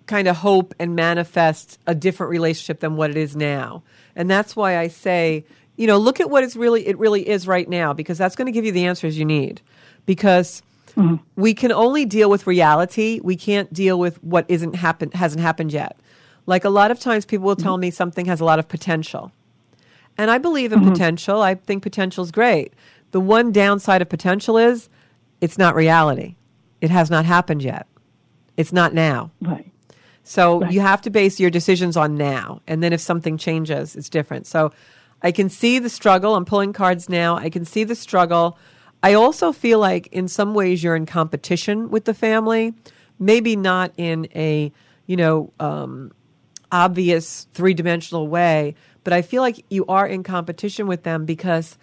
[0.06, 3.82] kind of hope and manifest a different relationship than what it is now.
[4.14, 5.44] And that's why I say,
[5.76, 8.46] you know, look at what it's really it really is right now because that's going
[8.46, 9.60] to give you the answers you need.
[10.04, 10.62] Because
[11.36, 13.20] we can only deal with reality.
[13.22, 15.96] We can't deal with what isn't happened hasn't happened yet.
[16.46, 19.32] Like a lot of times people will tell me something has a lot of potential.
[20.18, 21.40] And I believe in potential.
[21.42, 22.74] I think potential is great.
[23.12, 24.88] The one downside of potential is
[25.40, 26.36] it's not reality.
[26.80, 27.86] It has not happened yet.
[28.56, 29.30] It's not now.
[29.40, 29.70] Right.
[30.24, 30.72] So Right.
[30.72, 32.60] you have to base your decisions on now.
[32.66, 34.46] And then if something changes, it's different.
[34.46, 34.72] So
[35.22, 36.34] I can see the struggle.
[36.36, 37.36] I'm pulling cards now.
[37.36, 38.58] I can see the struggle.
[39.02, 42.74] I also feel like in some ways you're in competition with the family,
[43.18, 44.70] maybe not in a,
[45.06, 46.12] you know, um,
[46.70, 51.76] obvious three dimensional way, but I feel like you are in competition with them because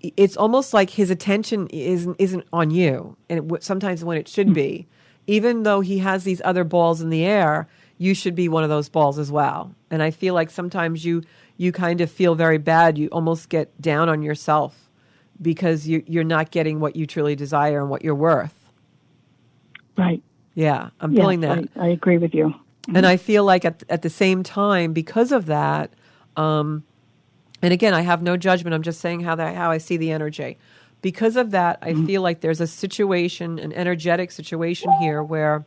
[0.00, 4.28] it's almost like his attention isn't isn't on you, and it, w- sometimes when it
[4.28, 4.86] should be,
[5.26, 8.70] even though he has these other balls in the air, you should be one of
[8.70, 9.74] those balls as well.
[9.90, 11.22] And I feel like sometimes you
[11.56, 12.96] you kind of feel very bad.
[12.96, 14.88] You almost get down on yourself
[15.42, 18.54] because you you're not getting what you truly desire and what you're worth.
[19.96, 20.22] Right.
[20.54, 21.68] Yeah, I'm Yes, feeling that.
[21.76, 22.54] I, I agree with you.
[22.86, 23.04] And mm-hmm.
[23.04, 25.90] I feel like at at the same time, because of that,
[26.38, 26.84] um,
[27.60, 28.74] and again, I have no judgment.
[28.74, 30.56] I'm just saying how that how I see the energy.
[31.02, 35.64] Because of that, I feel like there's a situation, an energetic situation here where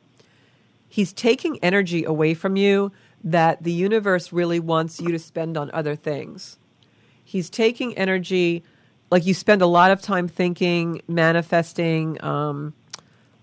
[0.90, 2.92] he's taking energy away from you
[3.24, 6.58] that the universe really wants you to spend on other things.
[7.24, 8.64] He's taking energy,
[9.10, 12.74] like you spend a lot of time thinking, manifesting, um,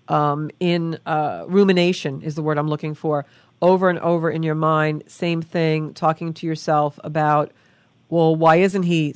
[0.07, 3.25] um, in uh, rumination is the word I'm looking for,
[3.61, 5.03] over and over in your mind.
[5.07, 7.51] Same thing, talking to yourself about,
[8.09, 9.15] well, why isn't he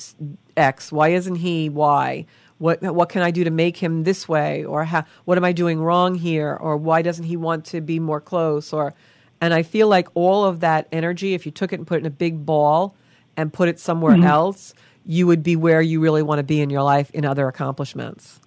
[0.57, 0.91] X?
[0.91, 2.25] Why isn't he Y?
[2.59, 4.63] What what can I do to make him this way?
[4.63, 6.55] Or how, what am I doing wrong here?
[6.55, 8.71] Or why doesn't he want to be more close?
[8.71, 8.93] Or
[9.41, 12.01] and I feel like all of that energy, if you took it and put it
[12.01, 12.95] in a big ball
[13.35, 14.23] and put it somewhere mm-hmm.
[14.23, 14.73] else,
[15.05, 18.39] you would be where you really want to be in your life in other accomplishments.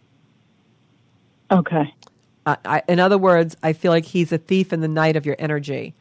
[1.50, 1.92] Okay.
[2.46, 5.26] I, I, in other words, I feel like he's a thief in the night of
[5.26, 5.94] your energy.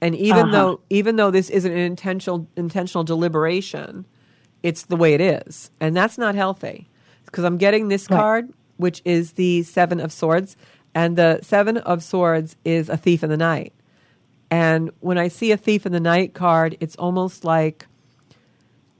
[0.00, 0.52] And even Uh-huh.
[0.52, 4.04] though even though this isn't an intentional intentional deliberation,
[4.62, 6.88] it's the way it is, and that's not healthy.
[7.26, 8.18] Because I'm getting this Right.
[8.18, 10.56] card, which is the Seven of Swords,
[10.94, 13.72] and the Seven of Swords is a thief in the night.
[14.50, 17.86] And when I see a thief in the night card, it's almost like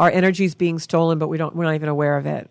[0.00, 2.48] our energy is being stolen, but we don't we're not even aware of it.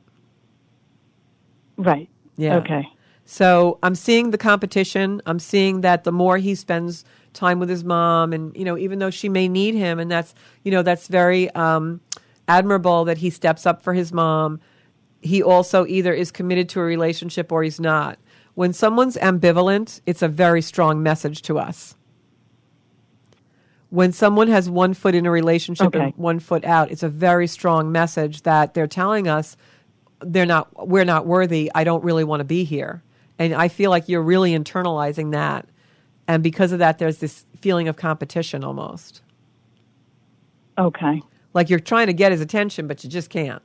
[1.77, 2.09] Right.
[2.37, 2.57] Yeah.
[2.57, 2.87] Okay.
[3.31, 5.21] So I'm seeing the competition.
[5.25, 8.99] I'm seeing that the more he spends time with his mom, and you know, even
[8.99, 12.01] though she may need him, and that's you know that's very um,
[12.49, 14.59] admirable that he steps up for his mom.
[15.21, 18.19] He also either is committed to a relationship or he's not.
[18.55, 21.95] When someone's ambivalent, it's a very strong message to us.
[23.91, 26.03] When someone has one foot in a relationship Okay.
[26.07, 29.55] and one foot out, it's a very strong message that they're telling us
[30.19, 31.71] they're not we're not worthy.
[31.73, 33.01] I don't really want to be here.
[33.41, 35.67] And I feel like you're really internalizing that.
[36.27, 39.23] And because of that there's this feeling of competition almost.
[40.77, 41.23] Okay.
[41.55, 43.63] Like you're trying to get his attention but you just can't.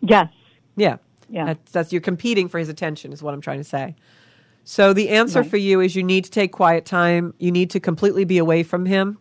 [0.00, 0.28] Yes.
[0.74, 0.96] Yeah.
[1.28, 1.46] Yeah.
[1.46, 3.94] That's, that's you're competing for his attention is what I'm trying to say.
[4.64, 5.50] So the answer Right.
[5.50, 7.34] for you is you need to take quiet time.
[7.38, 9.18] You need to completely be away from him.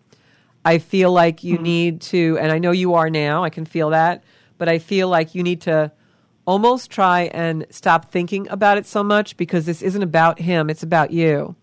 [0.65, 1.63] I feel like you mm-hmm.
[1.63, 3.43] need to and I know you are now.
[3.43, 4.23] I can feel that,
[4.57, 5.91] but I feel like you need to
[6.45, 10.83] almost try and stop thinking about it so much because this isn't about him, it's
[10.83, 11.55] about you.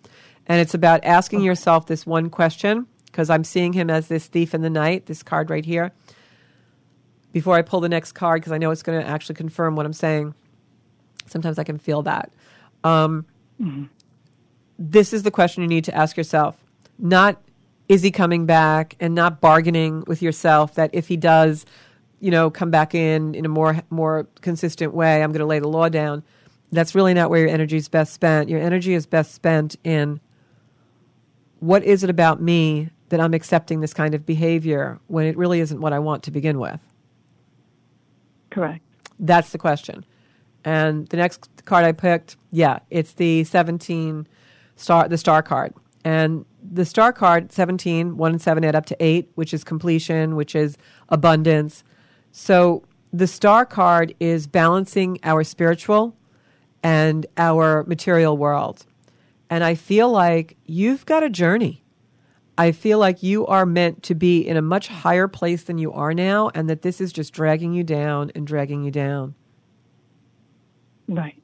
[0.46, 4.54] And it's about asking yourself this one question because I'm seeing him as this thief
[4.54, 5.92] in the night, this card right here
[7.32, 9.84] before I pull the next card because I know it's going to actually confirm what
[9.84, 10.34] I'm saying.
[11.26, 12.32] Sometimes I can feel that.
[12.84, 13.26] Um,
[14.78, 16.56] This is the question you need to ask yourself.
[16.98, 17.42] Not
[17.88, 21.64] is he coming back and not bargaining with yourself that if he does,
[22.20, 25.58] you know, come back in in a more more consistent way, I'm going to lay
[25.58, 26.22] the law down.
[26.70, 28.48] That's really not where your energy is best spent.
[28.48, 30.20] Your energy is best spent in
[31.60, 35.60] what is it about me that I'm accepting this kind of behavior when it really
[35.60, 36.80] isn't what I want to begin with?
[38.50, 38.84] Correct.
[39.18, 40.04] That's the question.
[40.64, 44.26] And the next card I picked, yeah, it's the 17
[44.76, 45.74] star, the star card.
[46.04, 50.36] And the star card, 17, 1 and 7 add up to 8, which is completion,
[50.36, 50.76] which is
[51.08, 51.84] abundance.
[52.32, 56.14] So the star card is balancing our spiritual
[56.82, 58.86] and our material world.
[59.50, 61.82] And I feel like you've got a journey.
[62.58, 65.92] I feel like you are meant to be in a much higher place than you
[65.92, 69.34] are now, and that this is just dragging you down and dragging you down.
[71.08, 71.40] Right.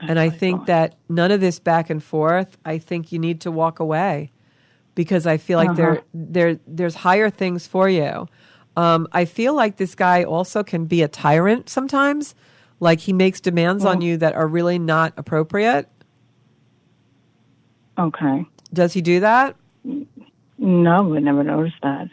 [0.00, 0.66] and I think fine.
[0.66, 4.30] that none of this back and forth, I think you need to walk away
[4.94, 6.02] because I feel like there, Uh-huh.
[6.12, 8.28] there, there's higher things for you.
[8.78, 12.36] Um, I feel like this guy also can be a tyrant sometimes.
[12.78, 15.88] Like he makes demands on you that are really not appropriate.
[17.98, 18.46] Okay.
[18.72, 19.56] Does he do that?
[20.58, 22.08] No, I never noticed that.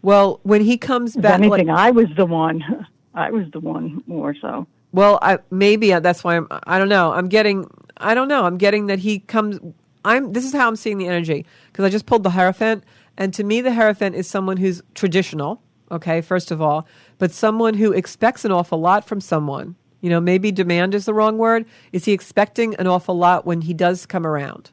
[0.00, 2.86] Well, when he comes If back, like- anything, I was the one.
[3.14, 4.66] I was the one more so.
[4.92, 6.46] Well, I maybe uh, that's why I'm.
[6.50, 7.12] I don't know.
[7.12, 7.68] I'm getting.
[7.98, 8.44] I don't know.
[8.46, 9.58] I'm getting that he comes.
[10.06, 10.32] I'm.
[10.32, 12.84] This is how I'm seeing the energy because I just pulled the Hierophant,
[13.18, 15.60] and to me, the Hierophant is someone who's traditional.
[15.90, 16.86] Okay, first of all,
[17.18, 19.76] but someone who expects an awful lot from someone.
[20.00, 21.66] You know, maybe demand is the wrong word.
[21.92, 24.70] Is he expecting an awful lot when he does come around?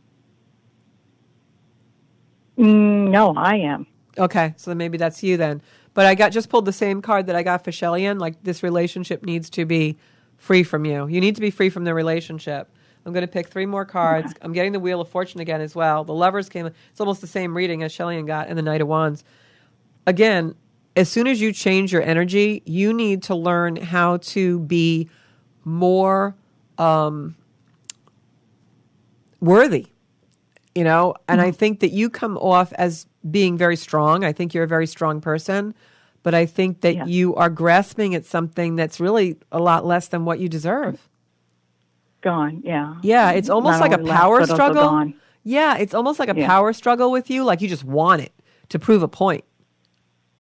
[2.58, 3.88] Mm, no, I am.
[4.18, 5.62] Okay, so then maybe that's you then.
[5.94, 8.20] But I got just pulled the same card that I got for Shellyan.
[8.20, 9.98] Like this relationship needs to be
[10.38, 11.08] free from you.
[11.08, 12.70] You need to be free from the relationship.
[13.06, 14.34] I'm going to pick three more cards.
[14.42, 16.04] I'm getting the Wheel of Fortune again as well.
[16.04, 16.66] The Lovers came.
[16.66, 19.24] It's almost the same reading as Shellyan got, and the Knight of Wands.
[20.08, 20.56] Again,
[20.96, 25.10] as soon as you change your energy, you need to learn how to be
[25.64, 26.36] more
[26.78, 27.36] um,
[29.40, 29.88] worthy
[30.74, 34.54] you know and i think that you come off as being very strong i think
[34.54, 35.74] you're a very strong person
[36.24, 37.06] but i think that Yeah.
[37.06, 41.08] you are grasping at something that's really a lot less than what you deserve
[42.22, 42.62] Gone.
[42.64, 42.96] Yeah.
[43.04, 46.36] yeah it's almost Not like a only left, power struggle yeah it's almost like a
[46.38, 46.48] Yeah.
[46.48, 48.34] power struggle with you like you just want it
[48.70, 49.44] to prove a point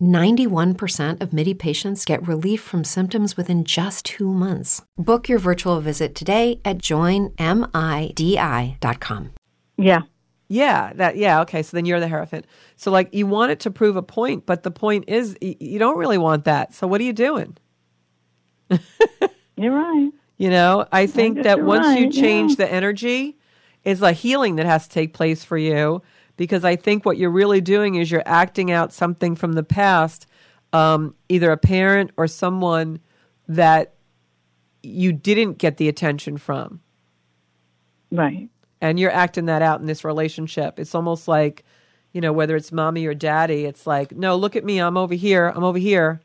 [0.00, 4.82] 91% of MIDI patients get relief from symptoms within just two months.
[4.96, 7.34] Book your virtual visit today at joinmidi.com.
[9.76, 10.02] Yeah.
[10.48, 12.44] yeah that yeah okay so then you're the hierophant
[12.76, 15.78] so like you want it to prove a point but the point is y- you
[15.78, 17.56] don't really want that so what are you doing
[19.60, 20.10] You're right.
[20.38, 22.64] You know, I think guess that you're once you change yeah.
[22.64, 23.38] the energy,
[23.84, 26.00] it's a healing that has to take place for you
[26.40, 30.26] because I think what you're really doing is you're acting out something from the past,
[30.72, 32.98] um, either a parent or someone
[33.46, 33.92] that
[34.82, 36.80] you didn't get the attention from.
[38.10, 38.48] Right.
[38.80, 40.78] And you're acting that out in this relationship.
[40.78, 41.62] It's almost like,
[42.14, 44.78] you know, whether it's mommy or daddy, it's like, no, look at me.
[44.78, 45.52] I'm over here.
[45.54, 46.22] I'm over here.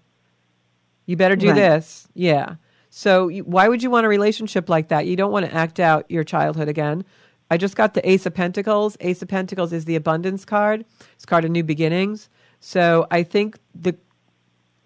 [1.08, 1.56] You better do Right.
[1.56, 2.08] this.
[2.14, 2.56] Yeah.
[2.90, 5.08] So why would you want a relationship like that?
[5.08, 7.04] You don't want to act out your childhood again.
[7.50, 8.98] I just got the Ace of Pentacles.
[9.00, 10.86] Ace of Pentacles is the abundance card.
[11.14, 12.30] It's a card of new beginnings.
[12.60, 13.96] So I think the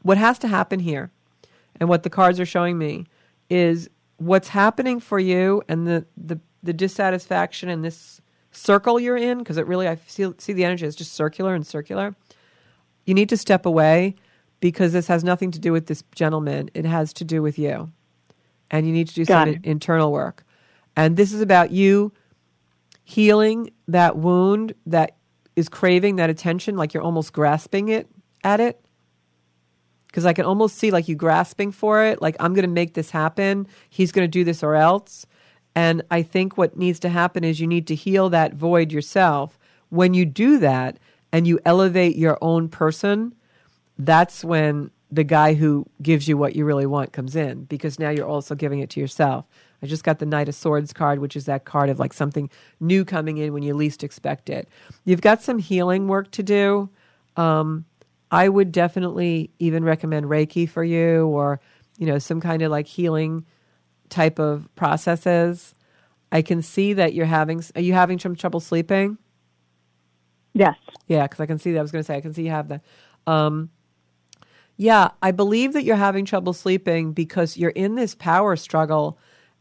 [0.02, 1.12] what has to happen here
[1.80, 3.06] and what the cards are showing me
[3.50, 9.38] is what's happening for you and the the, the dissatisfaction in this circle you're in
[9.38, 12.16] because it really I see, see the energy is just circular and circular.
[13.06, 14.16] You need to step away
[14.60, 16.70] because this has nothing to do with this gentleman.
[16.74, 17.92] It has to do with you.
[18.70, 19.66] And you need to do Got some it.
[19.66, 20.44] internal work.
[20.96, 22.12] And this is about you
[23.10, 25.18] healing that wound that
[25.56, 28.08] is craving that attention, like you're almost grasping it
[28.44, 28.86] at it.
[30.06, 32.94] Because I can almost see like you grasping for it, like I'm going to make
[32.94, 33.68] this happen.
[33.90, 35.26] He's going to do this or else.
[35.74, 39.58] And I think what needs to happen is you need to heal that void yourself.
[39.90, 41.00] When you do that
[41.32, 43.34] and you elevate your own person,
[43.98, 48.12] that's when the guy who gives you what you really want comes in because now
[48.12, 49.46] you're also giving it to yourself.
[49.82, 52.50] I just got the Knight of Swords card, which is that card of like something
[52.80, 54.68] new coming in when you least expect it.
[55.06, 56.90] You've got some healing work to do.
[57.38, 57.86] Um,
[58.32, 61.60] I would definitely even recommend Reiki for you or,
[61.98, 63.46] you know, some kind of like healing
[64.10, 65.74] type of processes.
[66.32, 69.18] I can see that you're having, are you having some trouble sleeping?
[70.54, 70.76] Yes.
[71.08, 71.80] Yeah, because I can see that.
[71.80, 72.84] I was going to say, I can see you have that.
[73.26, 73.70] Um,
[74.78, 79.18] yeah, I believe that you're having trouble sleeping because you're in this power struggle.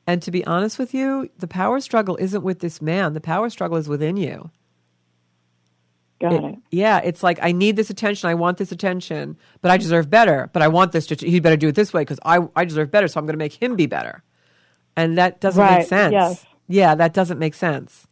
[0.09, 3.50] And to be honest with you, the power struggle isn't with this man, the power
[3.50, 4.50] struggle is within you.
[6.18, 6.54] Got It- it.
[6.70, 8.28] yeah, it's like I need this attention.
[8.30, 10.48] I want this attention, but I deserve better.
[10.54, 11.14] But I want this to.
[11.14, 13.06] He better do it this way because I I deserve better.
[13.06, 14.22] So I'm going to make him be better,
[14.96, 16.12] and that doesn't make sense.
[16.12, 16.46] yes.
[16.66, 18.06] Yeah, that doesn't make sense.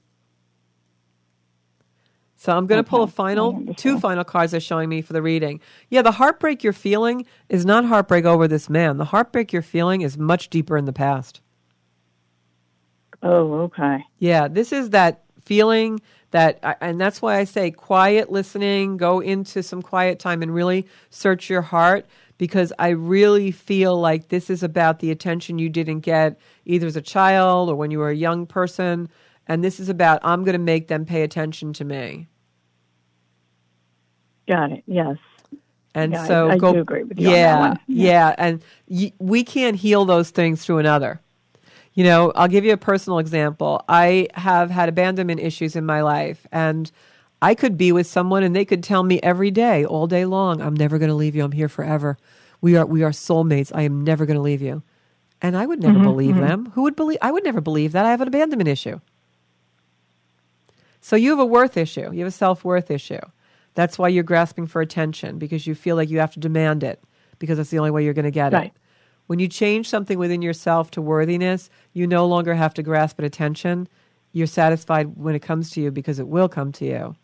[2.36, 5.22] So I'm going to pull a final two final cards are showing me for the
[5.22, 5.60] reading.
[5.88, 8.98] Yeah, the heartbreak you're feeling is not heartbreak over this man.
[8.98, 11.40] The heartbreak you're feeling is much deeper in the past.
[13.22, 14.04] Oh, okay.
[14.18, 16.00] Yeah, this is that feeling
[16.32, 20.52] that, I- and that's why I say quiet listening, go into some quiet time and
[20.54, 22.06] really search your heart
[22.38, 26.96] because I really feel like this is about the attention you didn't get either as
[26.96, 29.08] a child or when you were a young person.
[29.46, 32.26] And this is about, I'm going to make them pay attention to me.
[34.48, 34.84] Got it.
[34.86, 35.16] Yes.
[35.94, 39.12] And Yeah, so I go, do agree with you on that yeah, yeah, and y-
[39.18, 41.20] we can't heal those things through another.
[41.96, 43.82] You know, I'll give you a personal example.
[43.88, 46.92] I have had abandonment issues in my life, and
[47.40, 50.60] I could be with someone, and they could tell me every day, all day long,
[50.60, 51.42] "I'm never going to leave you.
[51.42, 52.18] I'm here forever.
[52.60, 53.72] We are we are soulmates.
[53.74, 54.82] I am never going to leave you."
[55.40, 56.70] And I would Mm-hmm, never believe them.
[56.74, 57.18] Who would believe?
[57.22, 58.04] I would never believe that.
[58.06, 59.00] I have an abandonment issue.
[61.00, 62.12] So you have a worth issue.
[62.12, 63.20] You have a self worth issue.
[63.74, 67.02] That's why you're grasping for attention because you feel like you have to demand it
[67.38, 68.66] because that's the only way you're going to get Right.
[68.66, 68.72] it.
[69.26, 73.24] When you change something within yourself to worthiness, you no longer have to grasp at
[73.24, 73.88] attention.
[74.32, 77.16] You're satisfied when it comes to you because it will come to you.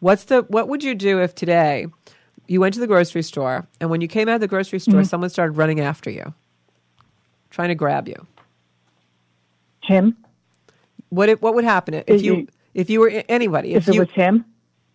[0.00, 1.86] What's the what would you do if today
[2.46, 4.96] you went to the grocery store and when you came out of the grocery store
[5.00, 5.04] mm-hmm.
[5.04, 6.34] someone started running after you,
[7.50, 8.26] trying to grab you?
[9.82, 10.16] Him?
[11.10, 14.00] What it, what would happen if you if you were anybody If, if it you
[14.00, 14.44] was him?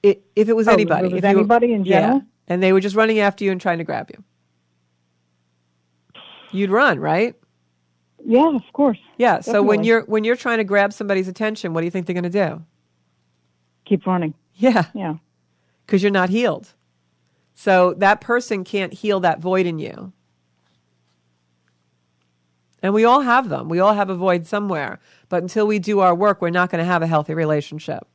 [0.03, 2.71] if it was Oh, if it anybody, was if you- anybody in yeah, and they
[2.73, 4.23] were just running after you and trying to grab you,
[6.51, 7.35] you'd run, right?
[8.25, 8.97] Yeah, of course.
[9.17, 9.39] Yeah.
[9.39, 12.13] So when you're when you're trying to grab somebody's attention, what do you think they're
[12.13, 12.63] going to do?
[13.85, 14.33] Keep running.
[14.55, 15.15] Yeah, Yeah.
[15.85, 16.73] because you're not healed.
[17.55, 20.11] So that person can't heal that void in you.
[22.81, 23.67] And we all have them.
[23.69, 24.99] We all have a void somewhere.
[25.27, 28.07] But until we do our work, we're not going to have a healthy relationship.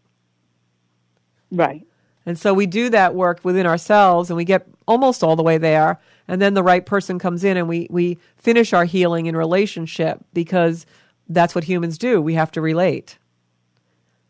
[1.50, 1.86] Right.
[2.26, 5.58] And so we do that work within ourselves and we get almost all the way
[5.58, 6.00] there.
[6.28, 10.24] And then the right person comes in and we, we finish our healing in relationship
[10.32, 10.86] because
[11.28, 12.20] that's what humans do.
[12.20, 13.18] We have to relate.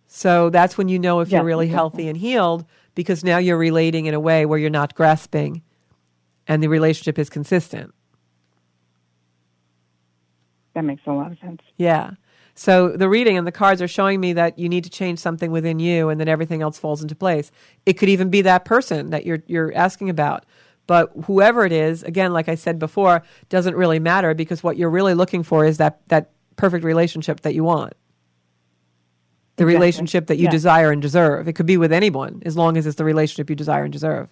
[0.07, 1.77] So that's when you know if Yeah, you're really exactly.
[2.05, 5.63] healthy and healed because now you're relating in a way where you're not grasping
[6.47, 7.93] and the relationship is consistent.
[10.75, 11.63] That makes a lot of sense.
[11.77, 12.13] Yeah.
[12.55, 15.51] So the reading and the cards are showing me that you need to change something
[15.51, 17.51] within you and then everything else falls into place.
[17.85, 20.47] It could even be that person that you're you're asking about.
[20.87, 24.91] But whoever it is, again, like I said before, doesn't really matter because what you're
[24.91, 27.95] really looking for is that that perfect relationship that you want.
[29.57, 29.75] The Exactly.
[29.75, 30.51] relationship that you Yeah.
[30.51, 31.49] desire and deserve.
[31.49, 34.29] It could be with anyone as long as it's the relationship you desire and deserve.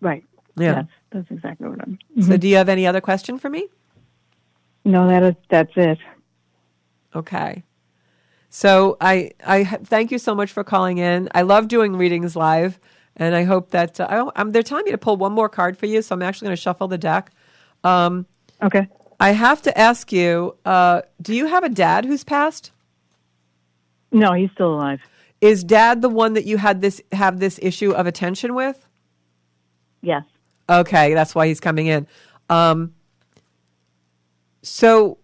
[0.00, 0.24] Right.
[0.56, 0.74] Yeah.
[0.74, 1.98] Yes, that's exactly what I'm.
[2.16, 2.36] So mm-hmm.
[2.36, 3.68] do you have any other question for me?
[4.84, 5.98] No, that is that's it.
[7.14, 7.64] Okay.
[8.50, 11.28] So I I thank you so much for calling in.
[11.34, 12.78] I love doing readings live,
[13.16, 15.78] And I hope that uh, I, I'm, they're telling me to pull one more card
[15.78, 17.32] for you, so I'm actually going to shuffle the deck.
[18.62, 18.88] Okay.
[19.20, 22.72] I have to ask you: uh, Do you have a dad who's passed?
[24.12, 25.00] No, he's still alive.
[25.40, 28.86] Is dad the one that you had this have this issue of attention with?
[30.02, 30.24] Yes.
[30.68, 32.06] Okay, that's why he's coming in.
[32.50, 32.94] Um,
[34.62, 35.18] so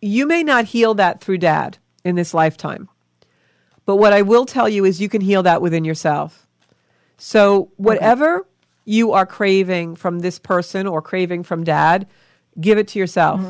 [0.00, 2.88] you may not heal that through dad in this lifetime.
[3.86, 6.46] But what I will tell you is you can heal that within yourself.
[7.18, 8.46] So whatever
[8.84, 12.06] you are craving from this person or craving from dad,
[12.60, 13.40] give it to yourself.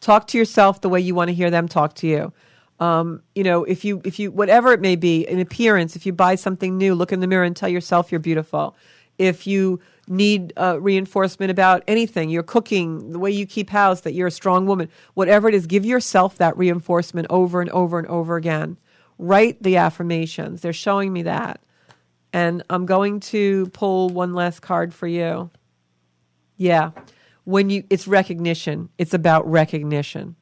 [0.00, 2.32] Talk to yourself the way you want to hear them talk to you.
[2.78, 6.12] Um, you know, if you if you whatever it may be, an appearance, if you
[6.12, 8.76] buy something new, look in the mirror and tell yourself you're beautiful.
[9.16, 14.14] If you need uh, reinforcement about anything, you're cooking, the way you keep house, that
[14.14, 18.08] you're a strong woman, whatever it is, give yourself that reinforcement over and over and
[18.08, 18.78] over again.
[19.18, 20.60] Write the affirmations.
[20.60, 21.60] They're showing me that.
[22.32, 25.50] And I'm going to pull one last card for you.
[26.56, 26.90] Yeah.
[27.44, 28.88] When you it's recognition.
[28.98, 30.34] It's about recognition.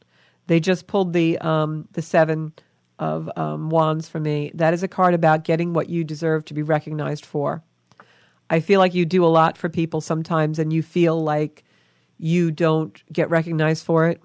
[0.46, 2.52] They just pulled the um the 7
[2.98, 4.52] of um, wands for me.
[4.54, 7.62] That is a card about getting what you deserve to be recognized for.
[8.52, 11.64] I feel like you do a lot for people sometimes and you feel like
[12.18, 14.22] you don't get recognized for it.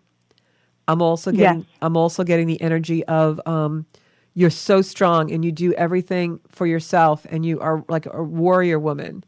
[0.88, 1.68] I'm also getting Yes.
[1.82, 3.86] I'm also getting the energy of um,
[4.36, 8.78] you're so strong and you do everything for yourself and you are like a warrior
[8.80, 9.24] woman.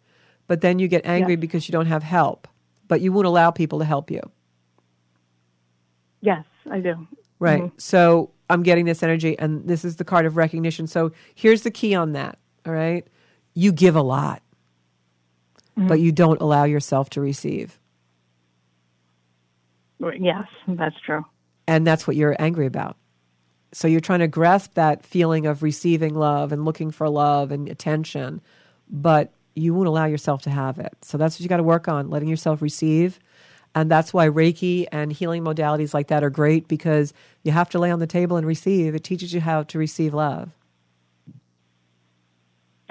[0.48, 1.42] But then you get angry Yes.
[1.42, 2.48] because you don't have help.
[2.88, 4.22] But you won't allow people to help you.
[6.22, 7.08] Yes, I do.
[7.40, 7.72] Right.
[7.78, 10.88] So I'm getting this energy, and this is the card of recognition.
[10.88, 12.38] So here's the key on that.
[12.66, 13.08] All right.
[13.54, 14.42] You give a lot,
[15.88, 17.80] but you don't allow yourself to receive.
[20.00, 21.26] Yes, that's true.
[21.68, 22.98] And that's what you're angry about.
[23.72, 27.70] So you're trying to grasp that feeling of receiving love and looking for love and
[27.70, 28.42] attention,
[28.90, 30.94] but you won't allow yourself to have it.
[31.02, 33.20] So that's what you got to work on, letting yourself receive.
[33.76, 37.14] And that's why Reiki and healing modalities like that are great because
[37.44, 38.96] you have to lay on the table and receive.
[38.96, 40.50] It teaches you how to receive love.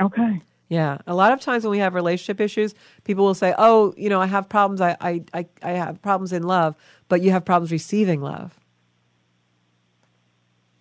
[0.01, 0.41] Okay.
[0.69, 0.99] Yeah.
[1.07, 4.21] A lot of times when we have relationship issues, people will say, Oh, you know,
[4.21, 4.81] I have problems.
[4.81, 6.75] I, I, I, I have problems in love,
[7.09, 8.59] but you have problems receiving love.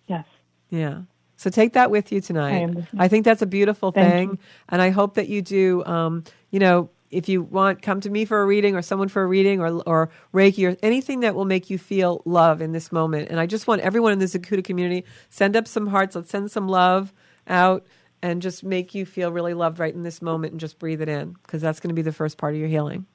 [0.06, 0.26] Yes.
[0.70, 1.02] Yeah.
[1.36, 2.64] So take that with you tonight.
[2.64, 3.00] understand.
[3.00, 4.30] I think that's a beautiful Thank thing.
[4.30, 4.38] you.
[4.68, 8.24] And I hope that you do, um, you know, if you want, come to me
[8.24, 11.46] for a reading or someone for a reading or, or Reiki or anything that will
[11.46, 13.30] make you feel love in this moment.
[13.30, 16.16] And I just want everyone in the Zencuda community, send up some hearts.
[16.16, 17.14] Let's send some love
[17.46, 17.86] out
[18.22, 21.08] and just make you feel really loved right in this moment and just breathe it
[21.08, 23.06] in because that's going to be the first part of your healing.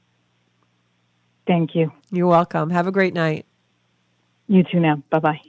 [1.45, 1.91] Thank you.
[2.11, 2.69] You're welcome.
[2.69, 3.45] Have a great night.
[4.47, 5.01] You too now.
[5.09, 5.41] Bye bye.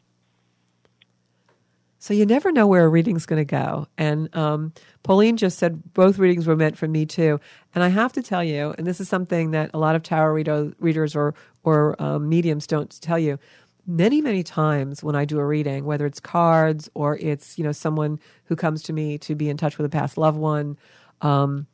[2.04, 3.86] So you never know where a reading's going to go.
[3.96, 4.74] And um,
[5.04, 7.40] Pauline just said both readings were meant for me too.
[7.74, 10.34] And I have to tell you, and this is something that a lot of tarot
[10.34, 13.38] reader, readers or or um, mediums don't tell you.
[13.86, 17.72] Many many times when I do a reading, whether it's cards or it's you know
[17.72, 20.78] someone who comes to me to be in touch with a past loved one,
[21.20, 21.66] um,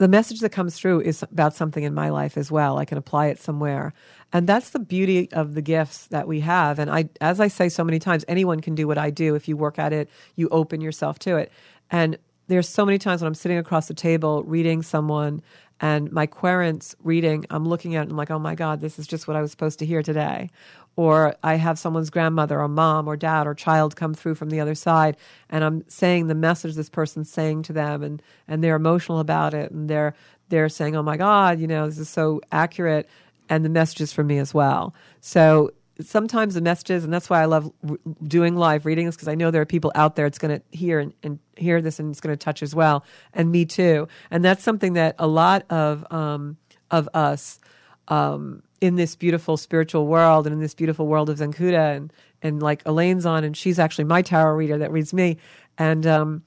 [0.00, 2.78] the message that comes through is about something in my life as well.
[2.78, 3.92] I can apply it somewhere.
[4.32, 6.78] And that's the beauty of the gifts that we have.
[6.78, 9.34] And I, as I say so many times, anyone can do what I do.
[9.34, 11.52] If you work at it, you open yourself to it.
[11.90, 12.16] And
[12.48, 15.42] there's so many times when I'm sitting across the table reading someone
[15.80, 18.98] and my querent's reading, I'm looking at it and I'm like, oh my God, this
[18.98, 20.50] is just what I was supposed to hear today.
[20.96, 24.60] Or I have someone's grandmother or mom or dad or child come through from the
[24.60, 25.16] other side
[25.48, 29.54] and I'm saying the message this person's saying to them and, and they're emotional about
[29.54, 30.14] it and they're
[30.50, 33.08] they're saying, Oh my God, you know, this is so accurate
[33.48, 34.94] and the message is for me as well.
[35.20, 35.70] So
[36.02, 39.50] sometimes the messages, and that's why I love r- doing live readings because I know
[39.50, 42.20] there are people out there it's going to hear and, and hear this and it's
[42.20, 44.08] going to touch as well, and me too.
[44.30, 46.56] And that's something that a lot of um,
[46.90, 47.60] of us
[48.08, 52.62] um, in this beautiful spiritual world and in this beautiful world of Zencuda and and
[52.62, 55.36] like Elaine's on, and she's actually my tarot reader that reads me,
[55.78, 56.42] and um,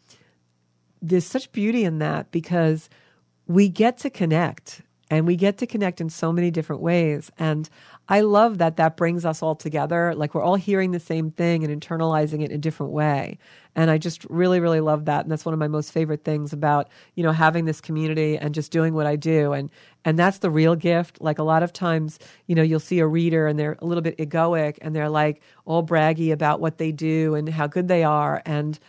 [1.01, 2.89] there's such beauty in that because
[3.47, 7.70] we get to connect and we get to connect in so many different ways and
[8.10, 10.14] i love that that brings us all together.
[10.16, 13.38] Like we're all hearing the same thing and internalizing it in a different way.
[13.76, 15.24] And i just really really love that.
[15.24, 18.54] And that's one of my most favorite things about you know having this community and
[18.54, 19.54] just doing what i do.
[19.54, 19.70] And
[20.06, 21.22] and that's the real gift.
[21.22, 24.04] Like a lot of times you know you'll see a reader and they're a little
[24.04, 28.04] bit egoic and they're like all braggy about what they do and how good they
[28.04, 28.41] are.
[28.45, 28.80] And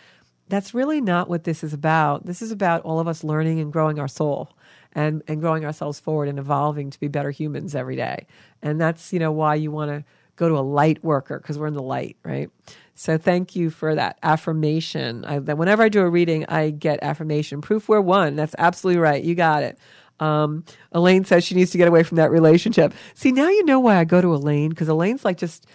[0.49, 2.27] that's really not what this is about.
[2.27, 4.51] This is about all of us learning and growing our soul
[4.95, 8.27] and, and growing ourselves forward and evolving to be better humans every day.
[8.63, 10.05] And that's, you know, why you want to
[10.37, 12.51] go to a light worker because we're in the light, right?
[12.95, 15.25] So thank you for that affirmation.
[15.25, 17.61] I, that whenever I do a reading, I get affirmation.
[17.61, 18.37] Proof we're one.
[18.37, 19.23] That's absolutely right.
[19.23, 19.79] You got it.
[20.21, 22.95] Um, Elaine says she needs to get away from that relationship.
[23.15, 25.67] See, now you know why I go to Elaine because Elaine's like just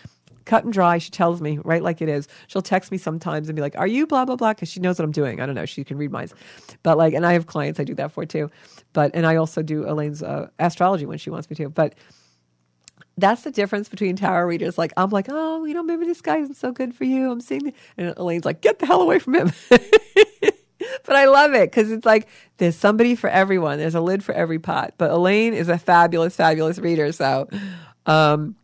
[0.49, 0.97] cut and dry.
[0.97, 2.27] She tells me right like it is.
[2.47, 4.97] She'll text me sometimes and be like, "Are you blah blah blah?" Because she knows
[4.97, 5.39] what I'm doing.
[5.39, 5.65] I don't know.
[5.65, 6.33] She can read minds,
[6.83, 8.49] but like, and I have clients I do that for too.
[8.93, 11.69] But and I also do Elaine's uh, astrology when she wants me to.
[11.69, 11.95] But
[13.17, 14.77] that's the difference between tarot readers.
[14.77, 17.31] Like I'm like, oh, you know, maybe this guy isn't so good for you.
[17.31, 19.51] I'm seeing, and Elaine's like, get the hell away from him.
[19.69, 22.27] but I love it because it's like
[22.57, 23.77] there's somebody for everyone.
[23.77, 24.95] There's a lid for every pot.
[24.97, 27.11] But Elaine is a fabulous, fabulous reader.
[27.11, 27.47] So,
[28.05, 28.55] um,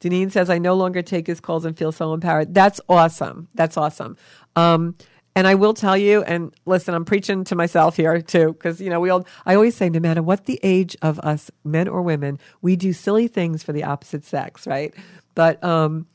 [0.00, 2.54] Deneen says, I no longer take his calls and feel so empowered.
[2.54, 3.48] That's awesome.
[3.54, 4.16] That's awesome.
[4.56, 4.96] Um,
[5.36, 8.90] and I will tell you, and listen, I'm preaching to myself here too, because you
[8.90, 9.26] know we all.
[9.46, 12.92] I always say, no matter what the age of us, men or women, we do
[12.92, 14.92] silly things for the opposite sex, right?
[15.36, 16.06] But um,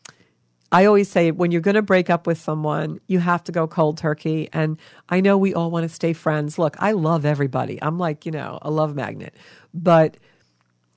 [0.72, 3.68] I always say, when you're going to break up with someone, you have to go
[3.68, 4.50] cold turkey.
[4.52, 4.78] And
[5.08, 6.60] I know we all want to stay friends.
[6.60, 7.80] Look, I love everybody.
[7.82, 9.34] I'm like, you know, a love magnet,
[9.74, 10.18] but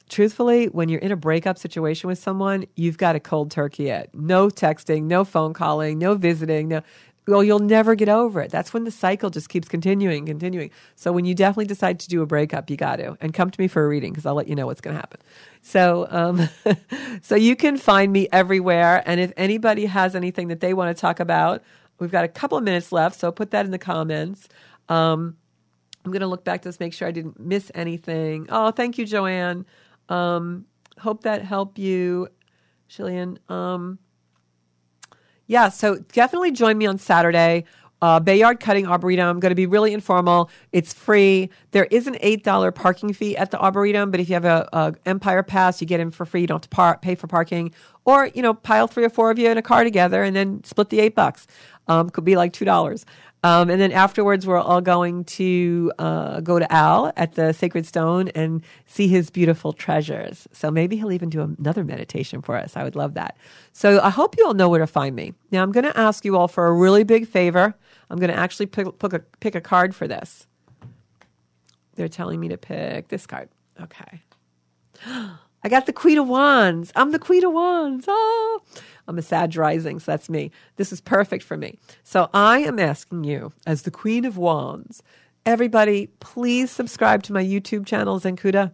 [0.09, 4.11] truthfully, when you're in a breakup situation with someone, you've got a cold turkey it.
[4.15, 6.83] No texting, no phone calling, no visiting, no
[7.29, 8.51] well, you'll never get over it.
[8.51, 10.71] That's when the cycle just keeps continuing, continuing.
[10.97, 13.61] So when you definitely decide to do a breakup, you got to, and come to
[13.61, 15.21] me for a reading because I'll let you know what's going to happen.
[15.61, 16.49] So, um,
[17.23, 19.03] so you can find me everywhere.
[19.05, 21.63] And if anybody has anything that they want to talk about,
[21.99, 23.21] we've got a couple of minutes left.
[23.21, 24.49] So put that in the comments.
[24.89, 25.37] Um,
[26.05, 28.47] I'm going to look back to this, make sure I didn't miss anything.
[28.49, 29.67] Oh, thank you, Joanne.
[30.09, 30.67] Um,
[30.99, 32.29] hope that helped you,
[32.91, 33.39] Shillian.
[33.51, 33.99] Um,
[35.47, 37.65] yeah, so definitely join me on Saturday.
[38.01, 40.51] Uh, Bayard Cutting Arboretum, I'm going to be really informal.
[40.71, 41.51] It's free.
[41.73, 44.95] There is an $8 parking fee at the Arboretum, but if you have a, a
[45.05, 46.43] Empire Pass, you get in for free.
[46.43, 47.75] You don't have to par- pay for parking.
[48.05, 50.63] Or, you know, pile three or four of you in a car together and then
[50.63, 51.49] split the eight bucks.
[51.89, 53.05] Um, could be like $2.
[53.45, 57.87] Um, and then afterwards, we're all going to uh, go to Al at the Sacred
[57.87, 60.49] Stone and see his beautiful treasures.
[60.53, 62.77] So maybe he'll even do another meditation for us.
[62.77, 63.37] I would love that.
[63.73, 65.35] So I hope you all know where to find me.
[65.53, 67.75] Now, I'm going to ask you all for a really big favor.
[68.11, 70.47] I'm going to actually pick, pick, a, pick a card for this.
[71.95, 73.49] They're telling me to pick this card.
[73.81, 74.23] Okay.
[75.63, 76.93] I got the Queen of Wands.
[76.95, 78.07] I'm the Queen of Wands.
[78.09, 78.63] Oh,
[79.09, 80.51] I'm a Sag rising, so that's me.
[80.77, 81.79] This is perfect for me.
[82.05, 85.03] So I am asking you, as the Queen of Wands,
[85.47, 88.73] everybody, please subscribe to my YouTube channel, Zencuda.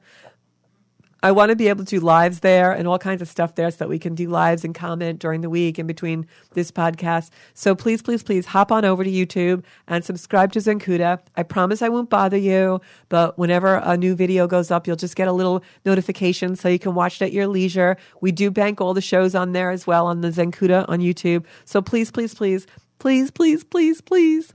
[1.24, 3.70] I want to be able to do lives there and all kinds of stuff there
[3.70, 7.30] so that we can do lives and comment during the week in between this podcast.
[7.54, 11.20] So please, please, please hop on over to YouTube and subscribe to Zencuda.
[11.34, 15.16] I promise I won't bother you, but whenever a new video goes up, you'll just
[15.16, 17.96] get a little notification so you can watch it at your leisure.
[18.20, 21.46] We do bank all the shows on there as well on the Zencuda on YouTube.
[21.64, 22.66] So please, please, please,
[22.98, 24.52] please, please, please, please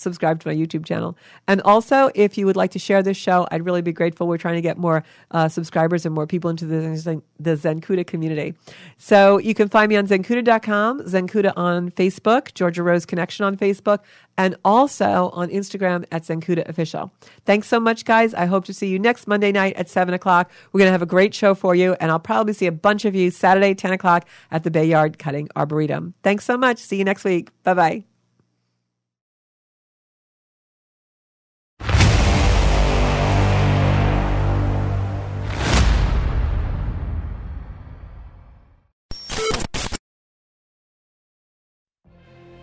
[0.00, 1.16] subscribe to my YouTube channel.
[1.46, 4.26] And also, if you would like to share this show, I'd really be grateful.
[4.26, 8.54] We're trying to get more uh, subscribers and more people into the, the Zencuda community.
[8.96, 14.00] So you can find me on Zencuda.com, Zencuda on Facebook, Georgia Rose Connection on Facebook,
[14.36, 17.12] and also on Instagram at Zencuda Official.
[17.44, 18.32] Thanks so much, guys.
[18.32, 20.50] I hope to see you next Monday night at 7 o'clock.
[20.72, 23.04] We're going to have a great show for you, and I'll probably see a bunch
[23.04, 26.14] of you Saturday, 10 o'clock at the Bayard Cutting Arboretum.
[26.22, 26.78] Thanks so much.
[26.78, 27.50] See you next week.
[27.64, 28.09] Bye bye.